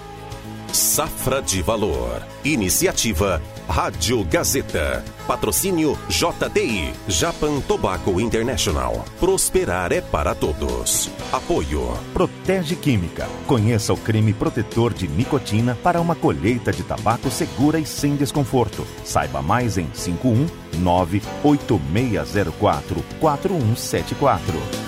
[0.73, 2.25] Safra de Valor.
[2.45, 5.03] Iniciativa Rádio Gazeta.
[5.27, 9.03] Patrocínio JTI, Japan Tobacco International.
[9.19, 11.09] Prosperar é para todos.
[11.31, 11.97] Apoio.
[12.13, 13.27] Protege Química.
[13.47, 18.85] Conheça o creme protetor de nicotina para uma colheita de tabaco segura e sem desconforto.
[19.03, 24.80] Saiba mais em 519 8604 4174.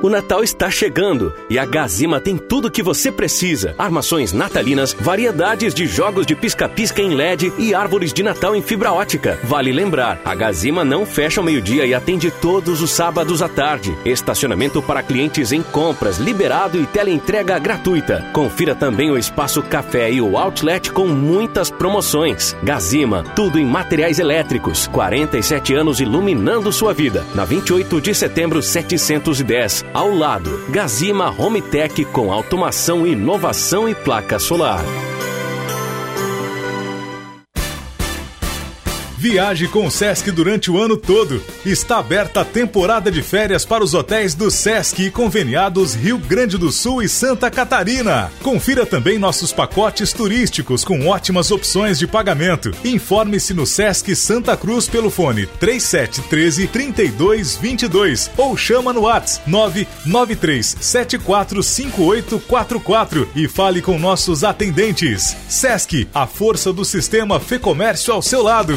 [0.00, 4.92] O Natal está chegando e a Gazima tem tudo o que você precisa: armações natalinas,
[4.92, 9.40] variedades de jogos de pisca-pisca em LED e árvores de Natal em fibra ótica.
[9.42, 13.96] Vale lembrar, a Gazima não fecha ao meio-dia e atende todos os sábados à tarde.
[14.04, 18.24] Estacionamento para clientes em compras liberado e teleentrega gratuita.
[18.32, 22.54] Confira também o espaço café e o outlet com muitas promoções.
[22.62, 24.86] Gazima, tudo em materiais elétricos.
[24.86, 27.26] 47 anos iluminando sua vida.
[27.34, 34.38] Na 28 de setembro 710 ao lado, Gazima Home Tech com automação, inovação e placa
[34.38, 34.84] solar.
[39.18, 41.42] Viaje com o Sesc durante o ano todo.
[41.66, 46.56] Está aberta a temporada de férias para os hotéis do Sesc e conveniados Rio Grande
[46.56, 48.30] do Sul e Santa Catarina.
[48.44, 52.70] Confira também nossos pacotes turísticos com ótimas opções de pagamento.
[52.84, 63.28] Informe-se no Sesc Santa Cruz pelo fone 3713 3222 ou chama no WhatsApp 993 745844
[63.34, 65.36] e fale com nossos atendentes.
[65.48, 68.76] Sesc, a força do sistema Fê Comércio ao seu lado.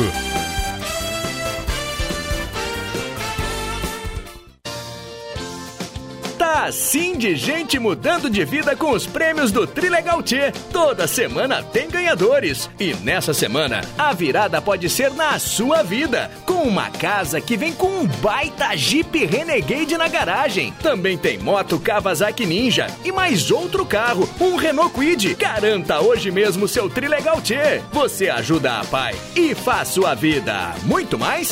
[6.72, 10.54] Assim de gente mudando de vida com os prêmios do Trilegal T.
[10.72, 12.70] Toda semana tem ganhadores.
[12.80, 16.32] E nessa semana, a virada pode ser na sua vida.
[16.46, 20.74] Com uma casa que vem com um baita Jeep Renegade na garagem.
[20.82, 25.36] Também tem moto Kawasaki Ninja e mais outro carro, um Renault Kwid.
[25.36, 27.82] Garanta hoje mesmo seu Trilegal T.
[27.92, 31.52] Você ajuda a pai e faz sua vida muito mais.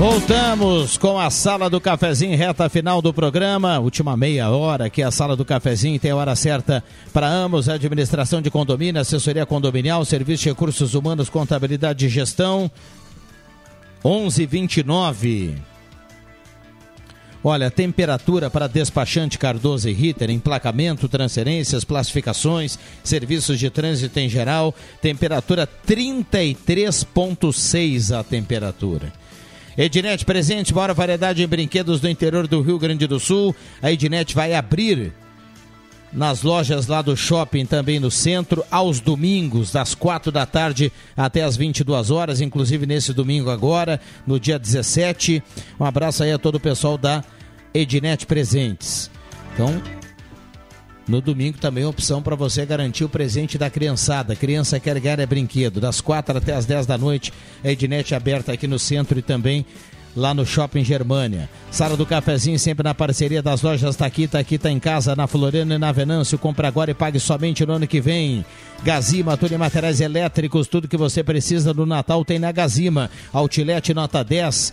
[0.00, 5.04] Voltamos com a Sala do Cafezinho, reta final do programa, última meia hora, que é
[5.04, 6.82] a Sala do Cafezinho tem a hora certa
[7.12, 12.70] para ambos, administração de condomínio, assessoria condominial, serviço de recursos humanos, contabilidade e gestão,
[14.02, 15.56] 11:29.
[17.44, 24.74] Olha, temperatura para despachante Cardoso e Ritter, emplacamento, transferências, classificações, serviços de trânsito em geral,
[25.02, 29.19] temperatura 33.6 a temperatura.
[29.82, 33.56] Ednet presente, maior variedade em brinquedos do interior do Rio Grande do Sul.
[33.80, 35.10] A Ednet vai abrir
[36.12, 41.42] nas lojas lá do shopping, também no centro, aos domingos, das quatro da tarde até
[41.42, 45.42] as 22 horas, inclusive nesse domingo agora, no dia 17.
[45.80, 47.24] Um abraço aí a todo o pessoal da
[47.72, 49.10] Ednet Presentes.
[49.54, 49.80] Então,
[51.10, 54.36] no domingo também opção para você garantir o presente da criançada.
[54.36, 55.80] Criança quer ganhar é brinquedo.
[55.80, 57.32] Das quatro até as 10 da noite,
[57.64, 59.66] a Ednet aberta aqui no centro e também
[60.16, 61.50] lá no Shopping Germânia.
[61.70, 65.74] Sala do Cafezinho sempre na parceria das lojas Taquita, aqui tá em casa, na Floriano
[65.74, 66.38] e na Venâncio.
[66.38, 68.44] Compre agora e pague somente no ano que vem.
[68.84, 73.10] Gazima, tudo em materiais elétricos, tudo que você precisa do Natal tem na Gazima.
[73.32, 74.72] Outlet nota 10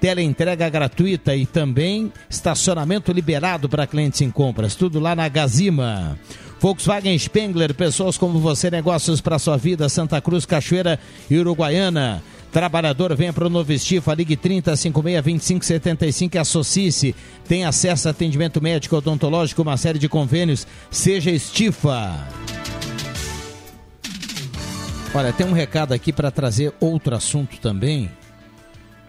[0.00, 4.74] teleentrega gratuita e também estacionamento liberado para clientes em compras.
[4.74, 6.18] Tudo lá na Gazima.
[6.60, 10.98] Volkswagen Spengler, pessoas como você, negócios para sua vida, Santa Cruz, Cachoeira
[11.30, 12.22] e Uruguaiana.
[12.50, 17.14] Trabalhador, venha para o Novo Estifa, ligue 30 56 25 75 e associe-se.
[17.46, 20.66] Tem acesso a atendimento médico odontológico, uma série de convênios.
[20.90, 22.26] Seja Estifa.
[25.14, 28.10] Olha, tem um recado aqui para trazer outro assunto também.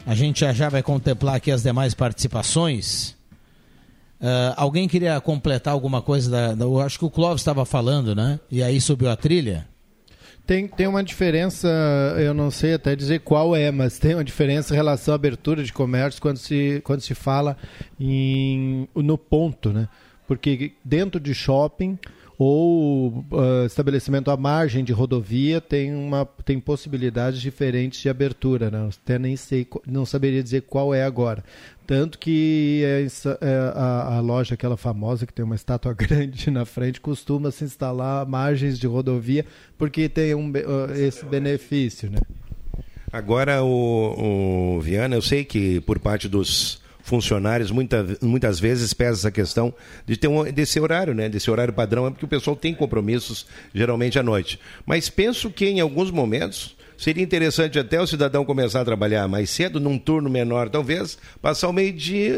[0.05, 3.15] A gente já já vai contemplar aqui as demais participações.
[4.19, 6.29] Uh, alguém queria completar alguma coisa?
[6.29, 8.39] Da, da, eu acho que o Clóvis estava falando, né?
[8.51, 9.67] E aí subiu a trilha.
[10.45, 11.67] Tem, tem uma diferença,
[12.17, 15.63] eu não sei até dizer qual é, mas tem uma diferença em relação à abertura
[15.63, 17.55] de comércio quando se, quando se fala
[17.99, 19.87] em, no ponto, né?
[20.27, 21.99] Porque dentro de shopping
[22.41, 28.87] ou uh, estabelecimento à margem de rodovia tem, uma, tem possibilidades diferentes de abertura, né?
[29.03, 31.43] Até nem sei, não saberia dizer qual é agora.
[31.85, 33.05] Tanto que é,
[33.41, 37.65] é, a, a, loja, aquela famosa que tem uma estátua grande na frente, costuma se
[37.65, 39.45] instalar margens de rodovia
[39.77, 40.49] porque tem um,
[40.95, 42.09] esse benefício.
[42.09, 42.19] Né?
[43.11, 49.19] Agora, o, o Viana, eu sei que por parte dos funcionários muita, muitas vezes pesa
[49.19, 49.73] essa questão
[50.05, 51.27] de ter um, desse horário, né?
[51.27, 54.59] Desse horário padrão, é porque o pessoal tem compromissos geralmente à noite.
[54.85, 59.49] Mas penso que em alguns momentos Seria interessante até o cidadão começar a trabalhar mais
[59.49, 62.35] cedo, num turno menor, talvez, passar o meio-dia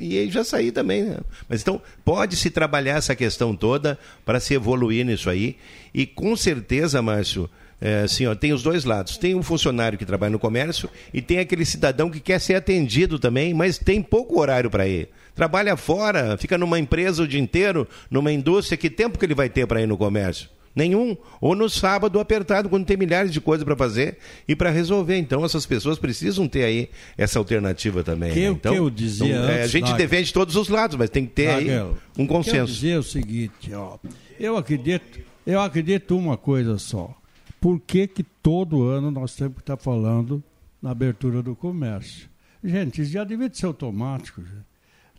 [0.00, 1.04] e, e já sair também.
[1.04, 1.18] Né?
[1.48, 5.56] Mas então, pode-se trabalhar essa questão toda para se evoluir nisso aí.
[5.94, 7.48] E com certeza, Márcio,
[7.82, 9.16] é, assim, ó, tem os dois lados.
[9.16, 13.18] Tem um funcionário que trabalha no comércio e tem aquele cidadão que quer ser atendido
[13.18, 15.08] também, mas tem pouco horário para ir.
[15.34, 19.48] Trabalha fora, fica numa empresa o dia inteiro, numa indústria, que tempo que ele vai
[19.48, 20.48] ter para ir no comércio?
[20.76, 21.16] Nenhum.
[21.40, 24.16] Ou no sábado apertado, quando tem milhares de coisas para fazer
[24.46, 25.18] e para resolver.
[25.18, 28.32] Então, essas pessoas precisam ter aí essa alternativa também.
[28.32, 28.46] Que, né?
[28.46, 31.32] então, que eu dizia então, é, a gente defende todos os lados, mas tem que
[31.32, 31.68] ter aí
[32.16, 32.58] um consenso.
[32.58, 33.98] eu dizia o seguinte, ó,
[34.38, 37.14] eu acredito, eu acredito uma coisa só.
[37.62, 40.42] Por que, que todo ano nós temos que estar falando
[40.82, 42.28] na abertura do comércio?
[42.62, 44.42] Gente, isso já devia ser automático.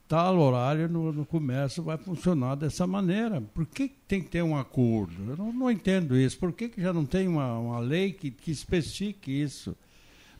[0.09, 3.39] Tal horário no, no comércio vai funcionar dessa maneira.
[3.39, 5.13] Por que tem que ter um acordo?
[5.25, 6.37] Eu não, não entendo isso.
[6.37, 9.73] Por que, que já não tem uma, uma lei que, que especifique isso?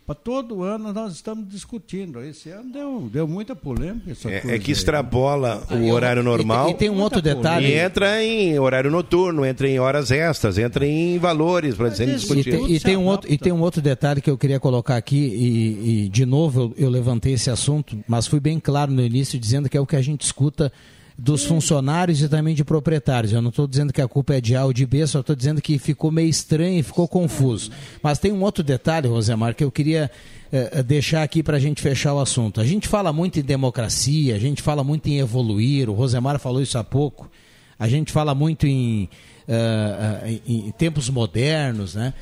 [0.05, 2.21] Para todo ano nós estamos discutindo.
[2.21, 4.55] Esse ano deu, deu muita polêmica essa é, coisa.
[4.55, 5.79] É que extrapola aí.
[5.79, 6.67] o horário normal.
[6.67, 7.67] E, e tem um outro detalhe.
[7.67, 12.69] E entra em horário noturno, entra em horas extras, entra em valores para serem discutidos.
[12.69, 15.15] E, e, tem um outro, e tem um outro detalhe que eu queria colocar aqui,
[15.15, 19.39] e, e de novo eu, eu levantei esse assunto, mas fui bem claro no início
[19.39, 20.69] dizendo que é o que a gente escuta
[21.17, 23.31] dos funcionários e também de proprietários.
[23.31, 25.35] Eu não estou dizendo que a culpa é de A ou de B, só estou
[25.35, 27.71] dizendo que ficou meio estranho e ficou confuso.
[28.01, 30.09] Mas tem um outro detalhe, Rosemar, que eu queria
[30.51, 32.61] eh, deixar aqui para a gente fechar o assunto.
[32.61, 36.61] A gente fala muito em democracia, a gente fala muito em evoluir, o Rosemar falou
[36.61, 37.29] isso há pouco.
[37.77, 39.09] A gente fala muito em,
[39.47, 42.13] uh, uh, em tempos modernos, né?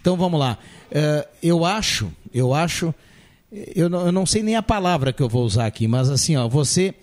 [0.00, 0.58] Então vamos lá.
[0.90, 2.94] Uh, eu acho, eu acho,
[3.52, 6.36] eu não, eu não sei nem a palavra que eu vou usar aqui, mas assim,
[6.36, 6.94] ó, você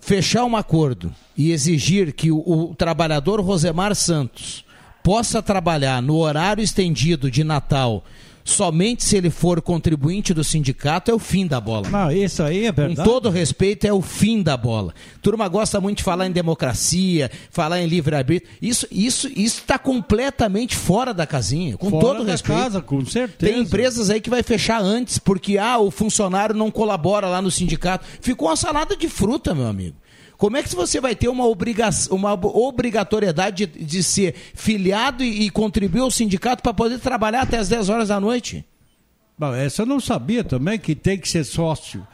[0.00, 4.64] fechar um acordo e exigir que o, o trabalhador Rosemar Santos
[5.02, 8.04] possa trabalhar no horário estendido de Natal
[8.50, 11.88] somente se ele for contribuinte do sindicato, é o fim da bola.
[11.88, 12.96] Não, isso aí é verdade.
[12.96, 14.92] Com todo respeito, é o fim da bola.
[15.22, 18.50] Turma gosta muito de falar em democracia, falar em livre-arbítrio.
[18.60, 22.58] Isso isso está completamente fora da casinha, com fora todo da respeito.
[22.58, 23.52] casa, com certeza.
[23.52, 27.50] Tem empresas aí que vai fechar antes, porque ah, o funcionário não colabora lá no
[27.50, 28.04] sindicato.
[28.20, 29.96] Ficou uma salada de fruta, meu amigo.
[30.38, 35.46] Como é que você vai ter uma, obrigação, uma obrigatoriedade de, de ser filiado e,
[35.46, 38.64] e contribuir ao sindicato para poder trabalhar até as 10 horas da noite?
[39.36, 42.06] Bom, essa eu não sabia também que tem que ser sócio.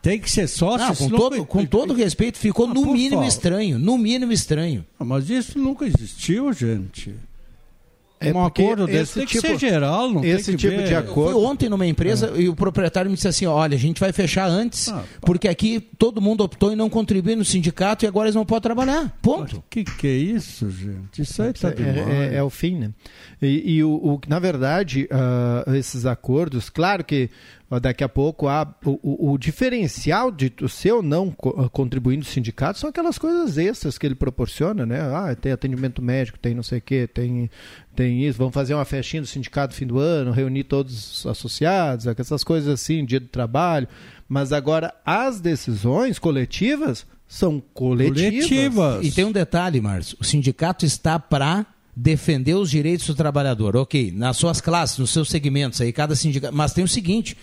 [0.00, 0.86] Tem que ser sócio.
[0.86, 3.28] Não, com, todo, com todo respeito, ficou ah, no mínimo favor.
[3.28, 3.78] estranho.
[3.78, 4.84] No mínimo estranho.
[4.98, 7.14] Mas isso nunca existiu, gente.
[8.20, 10.88] É um acordo desse tem tipo, que ser geral, não esse tipo ver.
[10.88, 11.32] de acordo.
[11.34, 12.40] Fui ontem numa empresa é.
[12.40, 15.80] e o proprietário me disse assim: olha, a gente vai fechar antes, ah, porque aqui
[15.96, 19.16] todo mundo optou em não contribuir no sindicato e agora eles não podem trabalhar.
[19.22, 19.58] Ponto.
[19.58, 21.22] O que, que é isso, gente?
[21.22, 22.90] Isso aí tá é, é, é, o fim, né?
[23.40, 27.30] E, e o, o, na verdade, uh, esses acordos, claro que
[27.80, 32.78] daqui a pouco há o, o, diferencial de o seu não co contribuir no sindicato
[32.78, 35.00] são aquelas coisas extras que ele proporciona, né?
[35.00, 37.50] Ah, tem atendimento médico, tem não sei o quê, tem,
[37.94, 41.26] tem isso, vamos fazer uma festinha do sindicato no fim do ano, reunir todos os
[41.26, 43.86] associados, essas coisas assim, dia do trabalho.
[44.26, 48.46] Mas agora as decisões coletivas são coletivas.
[48.48, 49.06] coletivas.
[49.06, 53.76] E tem um detalhe, Márcio, o sindicato está para defender os direitos do trabalhador.
[53.76, 56.54] Ok, nas suas classes, nos seus segmentos aí, cada sindicato.
[56.54, 57.36] Mas tem o seguinte: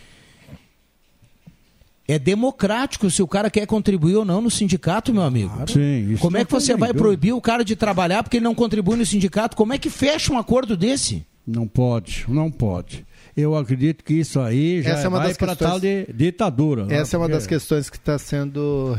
[2.08, 5.52] É democrático se o cara quer contribuir ou não no sindicato, meu amigo.
[5.68, 8.54] Sim, isso Como é que você vai proibir o cara de trabalhar porque ele não
[8.54, 9.58] contribui no sindicato?
[9.58, 11.26] Como é que fecha um acordo desse?
[11.48, 13.06] Não pode, não pode.
[13.36, 16.06] Eu acredito que isso aí já Essa é uma vai das para questões- tal de
[16.14, 16.86] ditadura.
[16.86, 16.96] né?
[16.98, 18.96] Essa é uma das Porque- questões que está sendo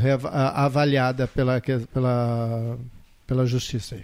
[0.53, 1.61] avaliada pela,
[1.93, 2.77] pela,
[3.25, 4.03] pela justiça aí.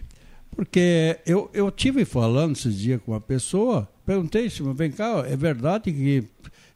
[0.55, 5.35] Porque eu, eu tive falando esses dias com uma pessoa, perguntei se, vem cá, é
[5.35, 6.23] verdade que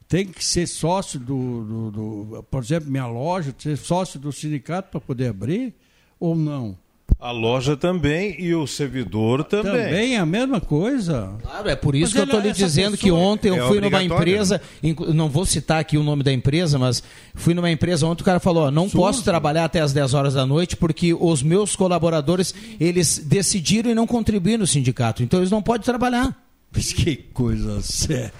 [0.08, 4.90] tem que ser sócio do, do, do- por exemplo, minha loja, ser sócio do sindicato
[4.90, 5.74] para poder abrir
[6.18, 6.76] ou não?
[7.20, 9.72] A loja também e o servidor também.
[9.72, 11.34] Também é a mesma coisa.
[11.42, 13.80] Claro, é por isso Mas que eu estou lhe dizendo que ontem eu É fui
[13.80, 17.02] numa empresa, inclu- não vou citar aqui o nome da empresa, mas
[17.34, 20.34] fui numa empresa ontem o cara falou, ó, não posso trabalhar até as 10 horas
[20.34, 25.50] da noite porque os meus colaboradores, eles decidiram e não contribuíram no sindicato, então eles
[25.50, 26.40] não podem trabalhar.
[26.72, 28.32] Mas que coisa séria.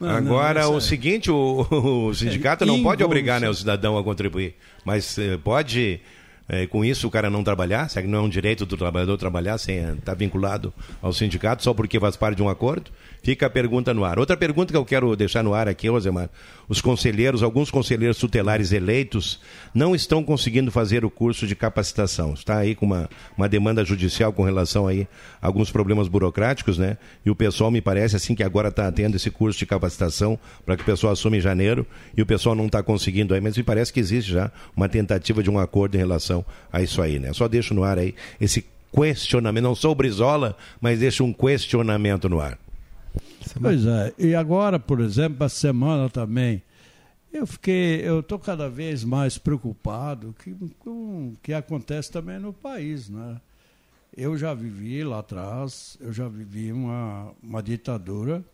[0.00, 1.66] Não, não, Agora, essa- o seguinte, o,
[2.08, 6.00] o sindicato não pode obrigar né, o cidadão a contribuir, mas eh, pode,
[6.48, 7.88] eh, com isso, o cara não trabalhar?
[7.88, 11.72] Será que não é um direito do trabalhador trabalhar sem estar vinculado ao sindicato, só
[11.72, 12.90] porque faz parte de um acordo?
[13.24, 14.18] Fica a pergunta no ar.
[14.18, 16.28] Outra pergunta que eu quero deixar no ar aqui, Rosemar.
[16.68, 19.40] Os conselheiros, alguns conselheiros tutelares eleitos,
[19.74, 22.34] não estão conseguindo fazer o curso de capacitação.
[22.34, 25.08] Está aí com uma, uma demanda judicial com relação aí
[25.40, 26.98] a alguns problemas burocráticos, né?
[27.24, 30.76] E o pessoal me parece assim que agora está tendo esse curso de capacitação para
[30.76, 33.62] que o pessoal assuma em janeiro e o pessoal não está conseguindo aí, mas me
[33.62, 37.32] parece que existe já uma tentativa de um acordo em relação a isso aí, né?
[37.32, 42.38] Só deixo no ar aí esse questionamento, não sou Brizola, mas deixo um questionamento no
[42.38, 42.58] ar.
[43.60, 46.62] Pois é, e agora, por exemplo, a semana também,
[47.32, 52.52] eu fiquei, eu estou cada vez mais preocupado que, com o que acontece também no
[52.52, 53.40] país, né?
[54.16, 58.44] Eu já vivi lá atrás, eu já vivi uma, uma ditadura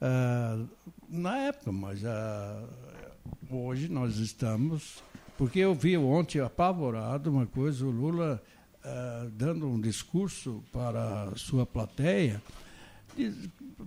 [0.00, 0.62] ah,
[1.08, 2.62] na época, mas ah,
[3.50, 5.02] hoje nós estamos,
[5.38, 8.42] porque eu vi ontem apavorado uma coisa, o Lula
[8.84, 12.42] ah, dando um discurso para a sua plateia,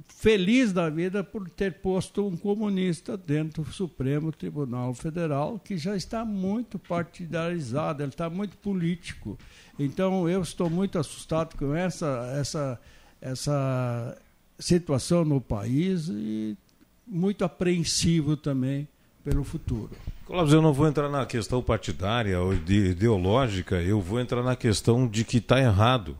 [0.08, 5.96] feliz da vida por ter posto um comunista dentro do Supremo Tribunal Federal, que já
[5.96, 9.38] está muito partidarizado, ele está muito político.
[9.78, 12.80] Então eu estou muito assustado com essa, essa,
[13.22, 14.18] essa
[14.60, 16.58] situação no país e
[17.06, 18.88] muito apreensivo também
[19.24, 19.92] pelo futuro.
[20.26, 24.56] Clóvis, eu não vou entrar na questão partidária ou de- ideológica, eu vou entrar na
[24.56, 26.18] questão de que está errado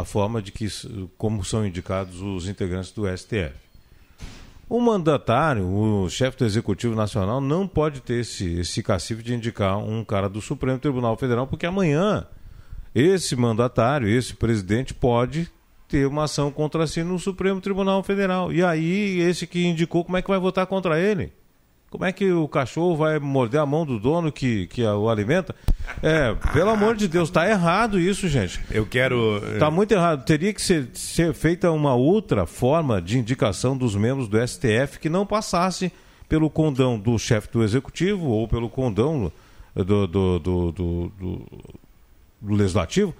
[0.00, 0.66] a forma de que
[1.16, 3.54] como são indicados os integrantes do STF.
[4.68, 9.78] O mandatário, o chefe do Executivo Nacional, não pode ter esse, esse cacife de indicar
[9.78, 12.26] um cara do Supremo Tribunal Federal, porque amanhã
[12.94, 15.50] esse mandatário, esse presidente, pode
[15.88, 18.52] ter uma ação contra si no Supremo Tribunal Federal.
[18.52, 21.32] E aí, esse que indicou, como é que vai votar contra ele?
[21.90, 25.54] Como é que o cachorro vai morder a mão do dono que, que o alimenta?
[26.00, 28.60] É, pelo amor de Deus, está errado isso, gente.
[28.70, 29.38] Eu quero.
[29.54, 30.24] Está muito errado.
[30.24, 35.08] Teria que ser, ser feita uma outra forma de indicação dos membros do STF que
[35.08, 35.90] não passasse
[36.28, 39.32] pelo condão do chefe do executivo ou pelo condão
[39.74, 41.12] do, do, do, do, do-
[42.40, 43.12] do legislativo.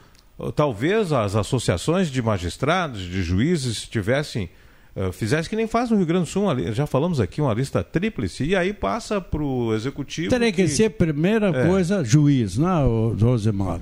[0.54, 4.48] Talvez as associações de magistrados, de juízes, tivessem.
[4.96, 7.54] Eh, fizessem que nem faz no Rio Grande do Sul, uma já falamos aqui, uma
[7.54, 10.30] lista tríplice, e aí passa para o executivo.
[10.30, 11.66] Teria que ser, primeira É.
[11.66, 12.68] coisa, juiz, né,
[13.20, 13.80] Rosemar?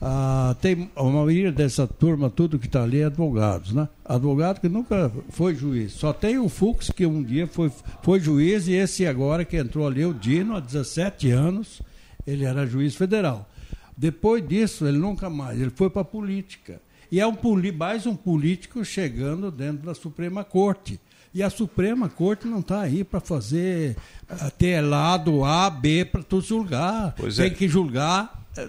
[0.00, 3.88] Ah, tem a maioria dessa turma, tudo que está ali é advogados, né?
[4.04, 5.92] Advogado que nunca foi juiz.
[5.92, 7.68] Só tem o Fux, que um dia foi,
[8.02, 11.82] foi juiz, e esse agora que entrou ali, o Dino, há 17 anos,
[12.24, 13.48] ele era juiz federal.
[13.96, 16.80] Depois disso, ele nunca mais, ele foi para a política.
[17.10, 17.36] E é um,
[17.76, 21.00] mais um político chegando dentro da Suprema Corte.
[21.34, 23.96] E a Suprema Corte não está aí para fazer,
[24.28, 27.14] ah, ter lado A, B para tu julgar.
[27.16, 27.50] Pois Tem é.
[27.50, 28.46] que julgar.
[28.56, 28.68] eh,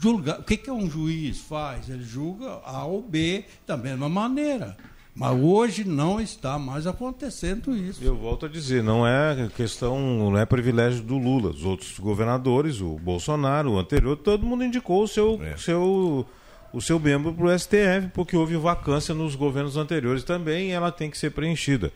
[0.00, 0.40] julgar.
[0.40, 1.88] O que, que um juiz faz?
[1.88, 4.76] Ele julga A ou B da mesma maneira.
[5.14, 8.02] Mas hoje não está mais acontecendo isso.
[8.02, 11.50] Eu volto a dizer, não é questão, não é privilégio do Lula.
[11.50, 16.24] Os outros governadores, o Bolsonaro, o anterior, todo mundo indicou o seu, seu,
[16.72, 20.92] o seu membro para o STF, porque houve vacância nos governos anteriores também e ela
[20.92, 21.92] tem que ser preenchida.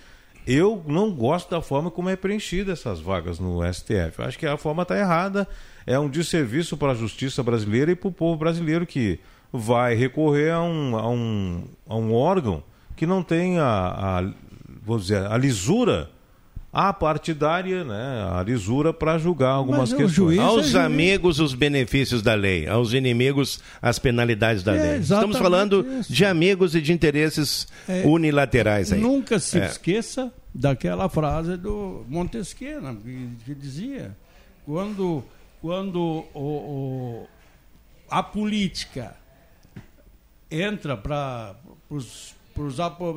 [0.46, 4.20] Eu não gosto da forma como é preenchida essas vagas no STF.
[4.22, 5.48] Acho que a forma está errada.
[5.86, 9.18] É um desserviço para a justiça brasileira e para o povo brasileiro que
[9.50, 12.62] vai recorrer a um, a um, a um órgão
[12.94, 14.32] que não tem a, a,
[14.82, 16.10] vou dizer, a lisura
[16.74, 18.28] apartidária, né?
[18.32, 20.36] a lisura para julgar algumas questões.
[20.38, 20.74] é Aos juiz.
[20.74, 22.66] amigos, os benefícios da lei.
[22.66, 24.98] Aos inimigos, as penalidades da É, lei.
[25.00, 26.12] Estamos falando isso.
[26.12, 29.00] de amigos e de interesses É, unilaterais aí.
[29.00, 29.66] Nunca se É.
[29.66, 34.16] esqueça daquela frase do Montesquieu, né, que, que dizia
[34.66, 35.22] quando,
[35.62, 37.26] quando o, o-
[38.10, 39.14] a política
[40.50, 41.54] entra para
[41.90, 42.34] os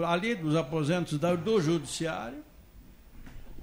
[0.08, 2.40] ali dos aposentos do judiciário,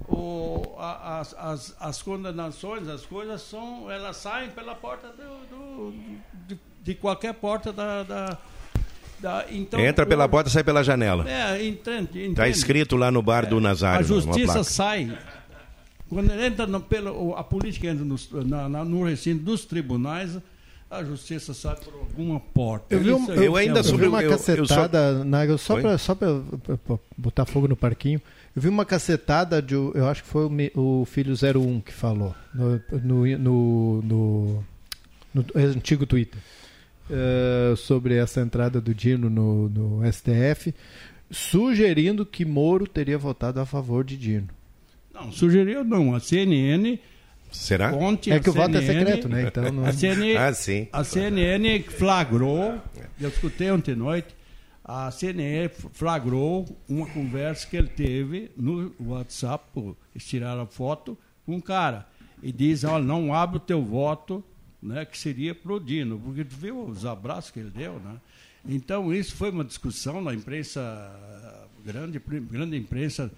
[0.07, 5.93] o- a- as, as, as condenações, as coisas são, elas saem pela porta do, do-
[6.47, 8.37] de, de qualquer porta da, da,
[9.19, 11.29] da- então Entra pela o- porta, sai pela janela.
[11.29, 12.35] É, entende, entende.
[12.35, 13.99] Tá escrito lá no bar do Nazário.
[13.99, 14.63] A justiça placa.
[14.63, 15.17] sai.
[16.07, 20.37] Quando entra no, pelo, a política entra nos- na- na- no recinto dos tribunais,
[20.89, 22.93] a justiça sai por alguma porta.
[22.93, 26.27] Eu vi, um, eu é ainda vi uma cacetada, Nagel, só para só pra
[27.17, 28.21] botar fogo no parquinho.
[28.55, 29.73] Eu vi uma cacetada de.
[29.75, 30.45] Eu acho que foi
[30.75, 34.63] o, o filho 01 que falou no, no, no, no-
[35.33, 36.39] no antigo Twitter
[37.11, 40.73] eh, sobre essa entrada do Dino no, no STF,
[41.29, 44.47] sugerindo que Moro teria votado a favor de Dino.
[45.13, 46.15] Não, sugeriu não.
[46.15, 46.97] A CNN.
[47.51, 47.93] Será?
[47.93, 49.43] Ontem É que o voto é CNN secreto, né?
[49.47, 50.87] Então não- a, CNN, Ah, sim.
[50.91, 52.77] a CNN flagrou,
[53.19, 54.27] eu escutei ontem à noite,
[54.87, 59.65] a CNN flagrou uma conversa que ele teve no WhatsApp,
[60.13, 62.07] eles tiraram a foto com um cara.
[62.43, 64.43] E diz, olha, não abre o teu voto,
[64.81, 68.17] né, que seria pro Dino, porque tu viu os abraços que ele deu, né?
[68.67, 70.81] Então, isso foi uma discussão na imprensa,
[71.83, 73.31] grande, grande imprensa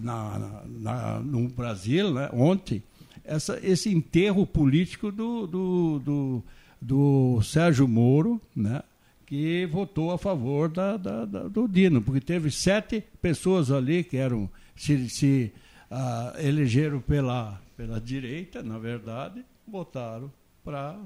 [0.00, 2.82] na, na- na- no Brasil, né, ontem,
[3.24, 6.42] essa, esse enterro político do, do, do,
[6.80, 8.82] do Sérgio Moro, né,
[9.26, 14.16] que votou a favor da, da- da- do Dino, porque teve sete pessoas ali que
[14.16, 15.52] eram se, se
[15.90, 20.30] ah, elegeram pela, pela direita, na verdade, votaram
[20.64, 20.96] para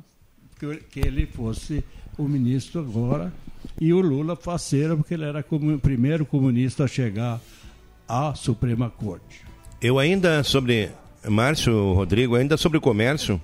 [0.91, 1.85] que, ele fosse
[2.17, 3.33] o ministro agora
[3.81, 7.41] e o Lula faceira, porque ele era o primeiro comunista a chegar
[8.09, 9.43] à Suprema Corte.
[9.81, 10.91] Eu ainda sobre.
[11.29, 13.41] Márcio, Rodrigo, ainda sobre o comércio.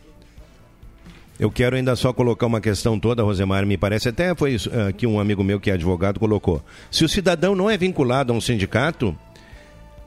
[1.39, 4.93] Eu quero ainda só colocar uma questão toda, Rosemar, me parece até foi isso, ah,
[4.93, 6.63] que um amigo meu que é advogado colocou.
[6.91, 9.17] Se o cidadão não é vinculado a um sindicato,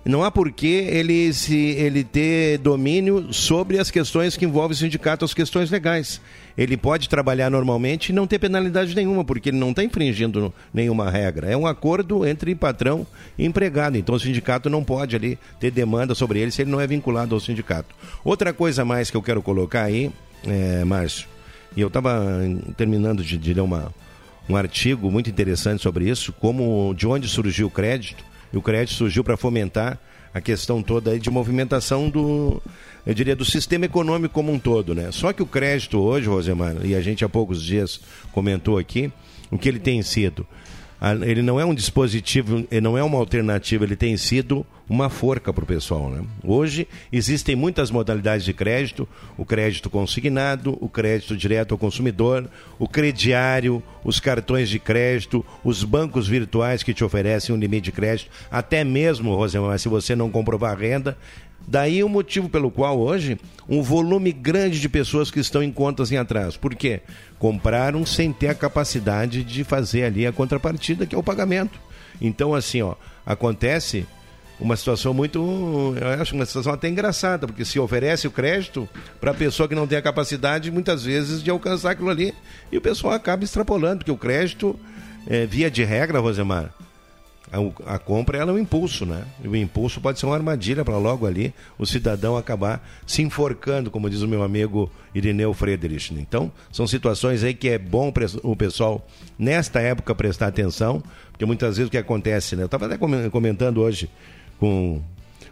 [0.08, 4.78] não há por que ele, se, ele ter domínio sobre as questões que envolvem o
[4.78, 6.22] sindicato, as questões legais.
[6.58, 11.10] Ele pode trabalhar normalmente e não ter penalidade nenhuma, porque ele não está infringindo nenhuma
[11.12, 11.52] regra.
[11.52, 13.06] É um acordo entre patrão
[13.38, 13.98] e empregado.
[13.98, 17.36] Então o sindicato não pode ali ter demanda sobre ele se ele não é vinculado
[17.36, 17.94] ao sindicato.
[18.24, 20.10] Outra coisa mais que eu quero colocar aí,
[20.46, 21.28] é, Márcio,
[21.76, 22.22] e eu estava
[22.76, 23.94] terminando de, de ler uma,
[24.50, 28.24] um artigo muito interessante sobre isso, como de onde surgiu o crédito.
[28.52, 30.00] E o crédito surgiu para fomentar
[30.34, 32.62] a questão toda de movimentação do,
[33.06, 35.10] eu diria, do sistema econômico como um todo, né?
[35.12, 38.00] Só que o crédito hoje, Rosemar, e a gente há poucos dias
[38.32, 39.12] comentou aqui,
[39.50, 40.46] o que ele tem sido?
[41.26, 45.54] Ele não é um dispositivo, ele não é uma alternativa, ele tem sido uma forca
[45.54, 46.10] para o pessoal.
[46.10, 46.24] Né?
[46.44, 49.08] Hoje existem muitas modalidades de crédito:
[49.38, 52.50] o crédito consignado, o crédito direto ao consumidor,
[52.80, 57.92] o crediário, os cartões de crédito, os bancos virtuais que te oferecem um limite de
[57.92, 61.18] crédito, até mesmo, Rosemar, se você não comprovar renda.
[61.66, 66.12] Daí o motivo pelo qual hoje um volume grande de pessoas que estão em contas
[66.12, 66.60] em atraso.
[66.60, 67.02] Por quê?
[67.38, 71.80] Compraram sem ter a capacidade de fazer ali a contrapartida, que é o pagamento.
[72.22, 74.06] Então, assim, ó, acontece
[74.60, 75.96] uma situação muito.
[76.00, 78.88] Eu acho uma situação até engraçada, porque se oferece o crédito
[79.20, 82.34] para a pessoa que não tem a capacidade, muitas vezes, de alcançar aquilo ali.
[82.72, 84.80] E o pessoal acaba extrapolando, porque o crédito,
[85.28, 86.74] é, via de regra, Rosemar,
[87.52, 89.24] a, a compra ela é um impulso, né?
[89.44, 93.90] E o impulso pode ser uma armadilha para logo ali o cidadão acabar se enforcando,
[93.90, 96.14] como diz o meu amigo Irineu Friedrich.
[96.14, 98.14] Então, são situações aí que é bom
[98.44, 99.08] o pessoal,
[99.40, 101.02] nesta época, prestar atenção,
[101.32, 102.64] porque muitas vezes o que acontece, né?
[102.64, 104.10] Eu estava até comen- comentando hoje
[104.60, 105.02] com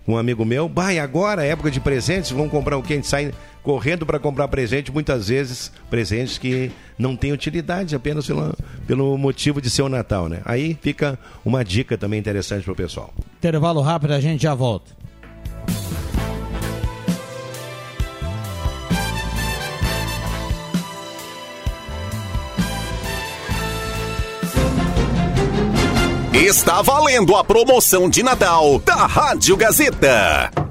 [0.07, 2.94] um amigo meu, e agora é época de presentes, vão comprar o que?
[2.94, 3.34] A gente sai
[3.64, 8.56] correndo para comprar presente, muitas vezes presentes que não têm utilidade apenas pelo,
[8.86, 10.41] pelo motivo de ser o Natal, né?
[10.45, 13.11] Aí fica uma dica também interessante para o pessoal.
[13.40, 14.91] Intervalo rápido, a gente já volta.
[26.44, 30.65] Está valendo a promoção de Natal da Rádio Gazeta.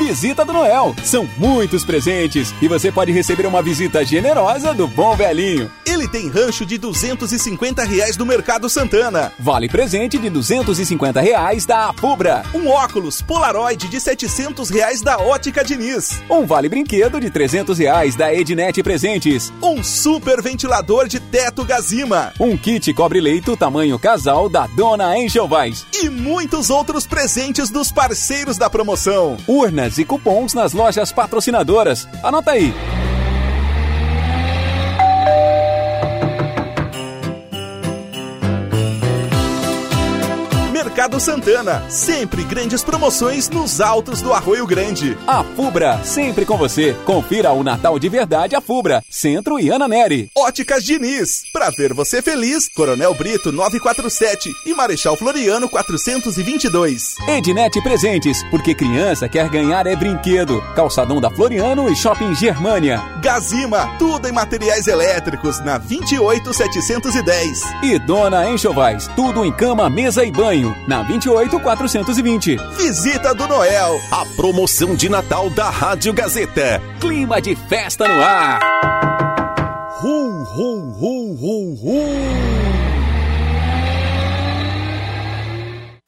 [0.00, 0.96] Visita do Noel.
[1.04, 5.70] São muitos presentes e você pode receber uma visita generosa do bom velhinho.
[5.84, 9.30] Ele tem rancho de 250 reais do Mercado Santana.
[9.38, 12.42] Vale presente de 250 reais da Apubra.
[12.54, 16.22] Um óculos Polaroid de 700 reais da Ótica Diniz.
[16.30, 19.52] Um vale brinquedo de 300 reais da Ednet Presentes.
[19.62, 22.32] Um super ventilador de teto Gazima.
[22.40, 25.84] Um kit cobre-leito tamanho casal da Dona Engelvais.
[26.02, 29.36] E muitos outros presentes dos parceiros da promoção.
[29.46, 32.08] Urnas e cupons nas lojas patrocinadoras.
[32.22, 32.72] Anota aí.
[41.00, 45.16] Mercado Santana, sempre grandes promoções nos altos do Arroio Grande.
[45.26, 46.94] A Fubra, sempre com você.
[47.06, 50.30] Confira o Natal de verdade a Fubra, Centro e Ana Neri.
[50.36, 57.14] Óticas Diniz, pra ver você feliz, Coronel Brito 947 e Marechal Floriano 422.
[57.28, 60.60] Ednet Presentes, porque criança quer ganhar é brinquedo.
[60.76, 63.02] Calçadão da Floriano e Shopping Germania.
[63.22, 67.62] Gazima, tudo em materiais elétricos na 28710.
[67.84, 72.56] E Dona Enxovais, tudo em cama, mesa e banho na 28420.
[72.76, 76.82] Visita do Noel, a promoção de Natal da Rádio Gazeta.
[76.98, 78.60] Clima de festa no ar.
[80.02, 82.69] Hu, hu, hu, hu, hu.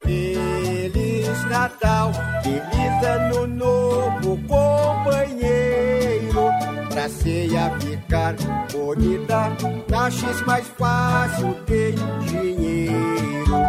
[0.00, 2.12] Feliz Natal,
[2.42, 6.50] feliz ano novo, companheiro.
[6.90, 7.70] Pra ceia
[8.12, 8.34] ficar
[8.70, 9.56] bonita,
[9.88, 11.94] na X mais fácil tem
[12.26, 12.92] dinheiro.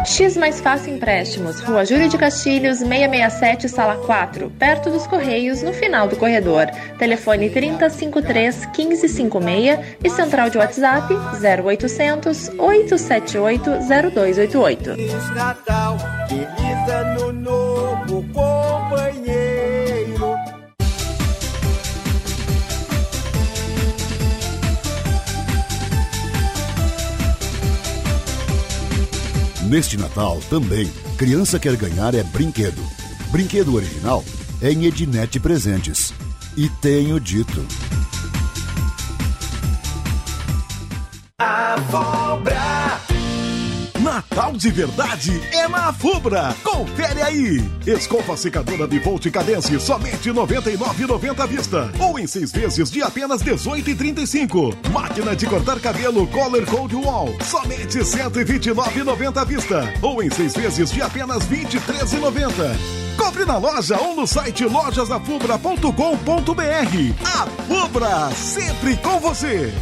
[0.04, 5.72] X Mais Fácil Empréstimos, Rua Júlio de Castilhos, 667, Sala 4, perto dos Correios, no
[5.72, 6.66] final do corredor.
[6.98, 13.70] Telefone 3053 1556 e central de WhatsApp 0800 878
[14.12, 14.94] 0288.
[14.94, 15.98] Feliz Natal,
[16.28, 18.24] feliz ano novo,
[29.74, 30.88] Neste Natal também,
[31.18, 32.80] criança quer ganhar é brinquedo.
[33.32, 34.24] Brinquedo original
[34.62, 36.14] é em Ednet Presentes.
[36.56, 37.66] E tenho dito.
[41.40, 42.23] A Fobra.
[44.34, 46.56] Natal de verdade é na Fubra.
[46.64, 47.64] Confere aí.
[47.86, 51.92] Escova secadora Bivolt Cadence somente R$ 99,90 à vista.
[52.00, 54.90] Ou em seis vezes de apenas R$ 18,35.
[54.90, 59.94] Máquina de cortar cabelo Color Cold Wall somente R$ 129,90 à vista.
[60.02, 62.76] Ou em seis vezes de apenas R$ 23,90.
[63.16, 65.92] Compre na loja ou no site lojasafubra.com.br.
[67.24, 69.72] A Fubra, sempre com você.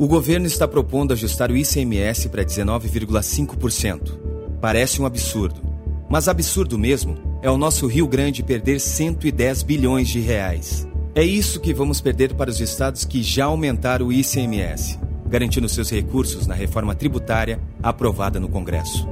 [0.00, 4.18] O governo está propondo ajustar o ICMS para 19,5%.
[4.58, 5.60] Parece um absurdo.
[6.08, 10.88] Mas absurdo mesmo é o nosso Rio Grande perder 110 bilhões de reais.
[11.14, 14.98] É isso que vamos perder para os estados que já aumentaram o ICMS,
[15.28, 19.06] garantindo seus recursos na reforma tributária aprovada no Congresso.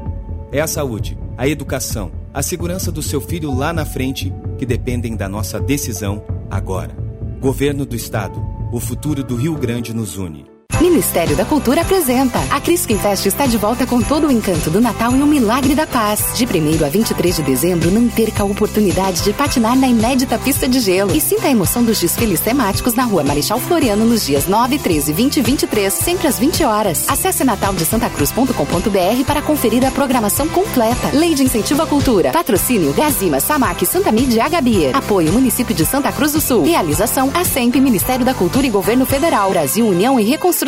[0.50, 5.16] É a saúde, a educação, a segurança do seu filho lá na frente que dependem
[5.16, 6.96] da nossa decisão agora.
[7.42, 8.42] Governo do Estado,
[8.72, 10.57] o futuro do Rio Grande nos une.
[10.80, 12.38] Ministério da Cultura apresenta.
[12.52, 15.74] A Crisquem Fest está de volta com todo o encanto do Natal e o milagre
[15.74, 16.26] da paz.
[16.34, 20.68] De 1 a 23 de dezembro, não perca a oportunidade de patinar na inédita pista
[20.68, 24.46] de gelo e sinta a emoção dos desfiles temáticos na rua Marechal Floriano nos dias
[24.46, 27.06] 9, 13, 20 e 23, sempre às 20 horas.
[27.08, 31.10] Acesse nataldesantacruz.com.br para conferir a programação completa.
[31.12, 32.30] Lei de Incentivo à Cultura.
[32.30, 34.90] Patrocínio Gazima, Samac, Santa Mídia e Agabia.
[34.94, 36.62] Apoio Município de Santa Cruz do Sul.
[36.62, 39.50] Realização ASEMP, Ministério da Cultura e Governo Federal.
[39.50, 40.67] Brasil União e Reconstrução.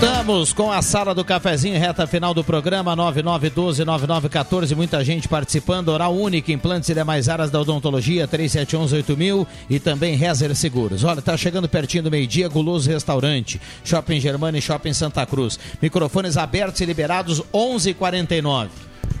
[0.00, 4.76] Voltamos com a sala do cafezinho, reta final do programa 9912-9914.
[4.76, 5.88] Muita gente participando.
[5.88, 11.02] Oral Única, implantes e demais áreas da odontologia 3711-8000 e também Rezer Seguros.
[11.02, 15.58] Olha, tá chegando pertinho do meio-dia, Guloso Restaurante, Shopping Germana e Shopping Santa Cruz.
[15.82, 18.68] Microfones abertos e liberados 11:49.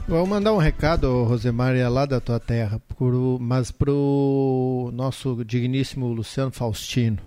[0.06, 6.06] Vou mandar um recado, Rosemar, é lá da tua terra, pro, mas pro nosso digníssimo
[6.06, 7.18] Luciano Faustino.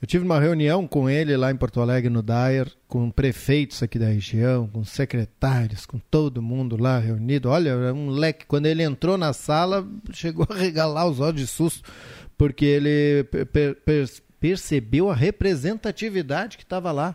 [0.00, 3.98] Eu tive uma reunião com ele lá em Porto Alegre, no Dyer, com prefeitos aqui
[3.98, 7.50] da região, com secretários, com todo mundo lá reunido.
[7.50, 8.46] Olha, era um leque.
[8.46, 11.90] Quando ele entrou na sala, chegou a regalar os olhos de susto,
[12.38, 14.08] porque ele per per
[14.40, 17.14] percebeu a representatividade que estava lá.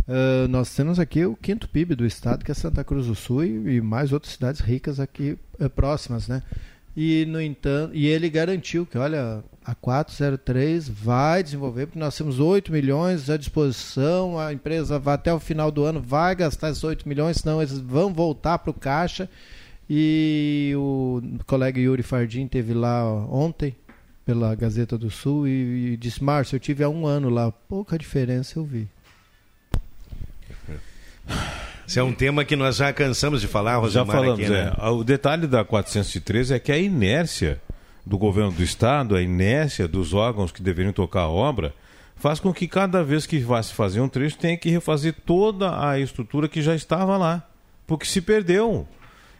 [0.00, 3.44] Uh, nós temos aqui o quinto PIB do estado, que é Santa Cruz do Sul,
[3.44, 6.42] e, e mais outras cidades ricas aqui uh, próximas, né?
[6.96, 12.38] E, no entanto, e ele garantiu que, olha, a 403 vai desenvolver, porque nós temos
[12.38, 16.84] 8 milhões à disposição, a empresa vai até o final do ano, vai gastar esses
[16.84, 19.28] 8 milhões, senão eles vão voltar para o caixa.
[19.88, 23.74] E o colega Yuri Fardim teve lá ontem,
[24.24, 27.98] pela Gazeta do Sul, e, e disse, Márcio, eu tive há um ano lá, pouca
[27.98, 28.86] diferença eu vi.
[31.86, 34.06] Esse é um tema que nós já cansamos de falar, Rosemar.
[34.06, 34.74] Já falamos, aqui, né?
[34.78, 34.88] é.
[34.88, 37.60] O detalhe da 413 é que a inércia
[38.04, 41.74] do governo do estado, a inércia dos órgãos que deveriam tocar a obra,
[42.16, 45.86] faz com que cada vez que vai se fazer um trecho tenha que refazer toda
[45.86, 47.46] a estrutura que já estava lá,
[47.86, 48.86] porque se perdeu.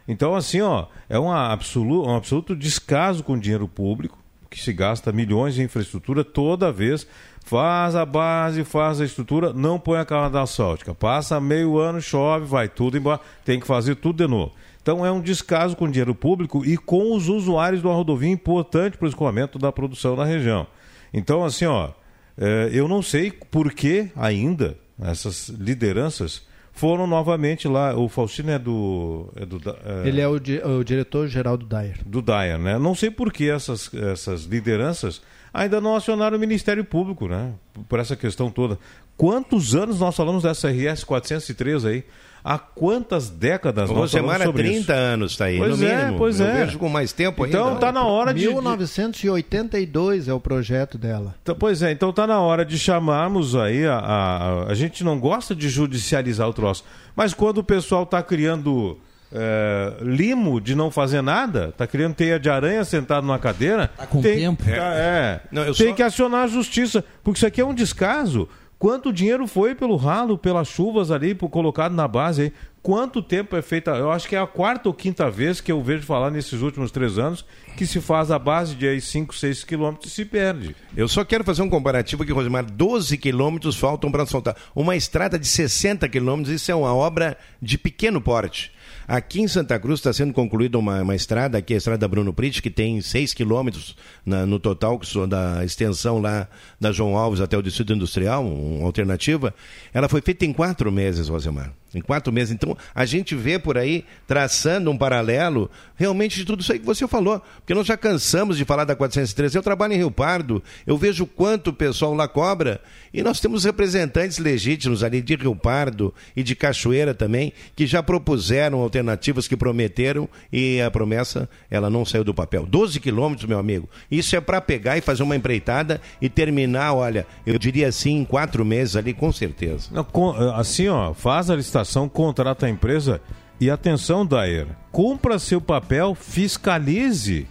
[0.07, 4.17] Então, assim, ó, é um absoluto, um absoluto descaso com o dinheiro público,
[4.49, 7.07] que se gasta milhões em infraestrutura toda vez,
[7.43, 10.93] faz a base, faz a estrutura, não põe a camada asfáltica.
[10.93, 14.53] Passa meio ano, chove, vai tudo embora, tem que fazer tudo de novo.
[14.85, 18.29] Então é um descaso com o dinheiro público e com os usuários de uma rodovia
[18.29, 20.67] importante para o escoamento da produção na região.
[21.11, 21.89] Então, assim, ó,
[22.37, 27.97] é, eu não sei por que ainda essas lideranças foram novamente lá.
[27.97, 29.33] O Faustino é do.
[29.35, 31.97] É do é, Ele é o, di o diretor-geral do Dyer.
[32.05, 32.77] Do Dyer, né?
[32.77, 35.19] Não sei por que essas, essas lideranças
[35.51, 37.53] ainda não acionaram o Ministério Público, né?
[37.89, 38.77] Por essa questão toda.
[39.17, 42.03] Quantos anos nós falamos dessa RS 403 aí?
[42.47, 44.91] Há quantas décadas O nós falamos Rosemar há sobre 30 isso?
[44.93, 46.17] anos está aí, Pois no é, mínimo.
[46.19, 46.53] pois Eu é.
[46.65, 47.79] vejo com mais tempo Então ainda.
[47.79, 48.41] tá na hora de...
[48.41, 51.35] de- 1982 é o projeto dela.
[51.41, 55.19] Então, pois é, então tá na hora de chamarmos aí a, a, a gente não
[55.19, 56.83] gosta de judicializar o troço,
[57.15, 58.97] mas quando o pessoal tá criando
[59.31, 64.05] é, limo de não fazer nada, tá criando teia de aranha sentado numa cadeira, tá
[64.05, 64.63] com tem, tempo.
[64.63, 67.73] tá- é, Não, eu tem só- que acionar a justiça, porque isso aqui é um
[67.73, 68.47] descaso.
[68.77, 72.51] Quanto dinheiro foi pelo ralo, pelas chuvas ali, por, colocado na base?
[72.81, 73.91] Quanto tempo é feita?
[73.91, 76.91] Eu acho que é a quarta ou quinta vez que eu vejo falar nesses últimos
[76.91, 77.43] três anos
[77.75, 80.75] que se faz a base de aí 5, 6 quilômetros e se perde.
[80.95, 82.63] Eu só quero fazer um comparativo aqui, Rosemar.
[82.63, 84.55] 12 quilômetros faltam para soltar.
[84.75, 88.71] Uma estrada de 60 quilômetros, isso é uma obra de pequeno porte.
[89.07, 92.61] Aqui em Santa Cruz está sendo concluída uma, uma estrada, aqui a estrada Bruno Prit,
[92.61, 93.95] que tem 6 quilômetros
[94.25, 96.47] no total, que da extensão lá
[96.79, 99.53] da João Alves até o Distrito Industrial, um- uma alternativa.
[99.93, 101.71] Ela foi feita em quatro meses, Rosemar.
[101.95, 102.53] Em quatro meses.
[102.53, 106.85] Então, a gente vê por aí, traçando um paralelo, realmente de tudo isso aí que
[106.85, 107.41] você falou.
[107.57, 109.55] Porque nós já cansamos de falar da 413.
[109.57, 112.81] Eu trabalho em Rio Pardo, eu vejo quanto o pessoal lá cobra,
[113.13, 118.03] e nós temos representantes legítimos ali de Rio Pardo e de Cachoeira também, que já
[118.03, 122.65] propuseram alternativas que prometeram, e a promessa, ela não saiu do papel.
[122.65, 123.89] 12 quilômetros, meu amigo.
[124.11, 128.25] Isso é para pegar e fazer uma empreitada e terminar, olha, eu diria assim, em
[128.25, 129.89] quatro meses ali, com certeza.
[130.11, 133.21] Com- assim, ó, faz a licitação, contrata a empresa
[133.59, 137.47] e atenção, Daer, cumpra seu papel, fiscalize.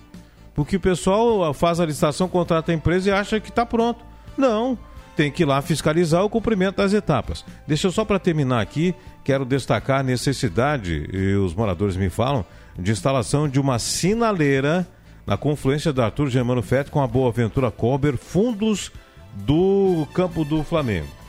[0.54, 4.04] Porque o pessoal faz a licitação, contrata a empresa e acha que está pronto.
[4.36, 4.78] Não,
[5.16, 7.44] tem que ir lá fiscalizar o cumprimento das etapas.
[7.66, 8.94] Deixa eu só para terminar aqui,
[9.24, 12.44] quero destacar a necessidade, e os moradores me falam,
[12.78, 14.86] de instalação de uma sinaleira
[15.26, 18.92] na confluência da Arthur Germano Fett com a Boa Ventura Colber, fundos
[19.34, 21.23] do campo do Flamengo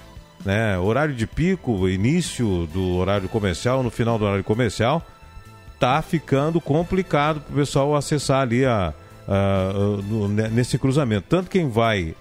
[0.46, 0.78] né?
[0.78, 5.06] Horário de pico, início do horário comercial, no final do horário comercial,
[5.80, 8.94] tá ficando complicado para o pessoal acessar ali a,
[9.28, 9.74] a- a-
[10.04, 11.26] no- ne- nesse cruzamento.
[11.28, 12.16] Tanto quem vai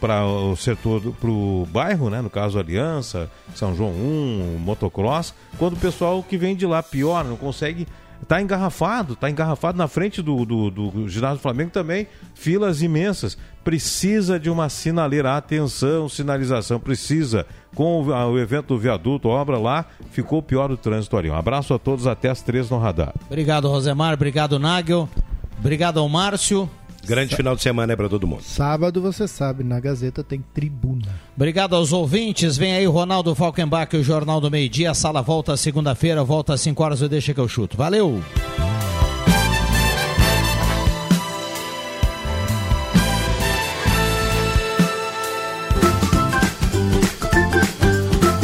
[0.00, 2.20] para o setor, para o bairro, né?
[2.20, 7.24] no caso Aliança, São João 1, motocross, quando o pessoal que vem de lá pior,
[7.24, 7.86] não consegue.
[8.22, 13.36] Está engarrafado, está engarrafado na frente do, do, do ginásio do Flamengo também, filas imensas.
[13.62, 17.46] Precisa de uma sinaleira, atenção, sinalização, precisa.
[17.74, 21.30] Com o, o evento do viaduto, obra lá, ficou pior o trânsito ali.
[21.30, 23.12] Um abraço a todos, até as três no radar.
[23.26, 24.14] Obrigado, Rosemar.
[24.14, 25.08] Obrigado, Nagel.
[25.58, 26.68] Obrigado ao Márcio.
[27.06, 28.42] Grande final de semana é para todo mundo.
[28.42, 31.08] Sábado, você sabe, na Gazeta tem tribuna.
[31.36, 32.56] Obrigado aos ouvintes.
[32.56, 34.90] Vem aí o Ronaldo Falkenbach, o Jornal do Meio Dia.
[34.90, 37.00] A sala volta segunda-feira, volta às 5 horas.
[37.02, 37.76] Eu deixo que eu chuto.
[37.76, 38.22] Valeu!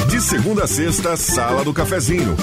[0.09, 2.37] De segunda a sexta, Sala do Cafezinho.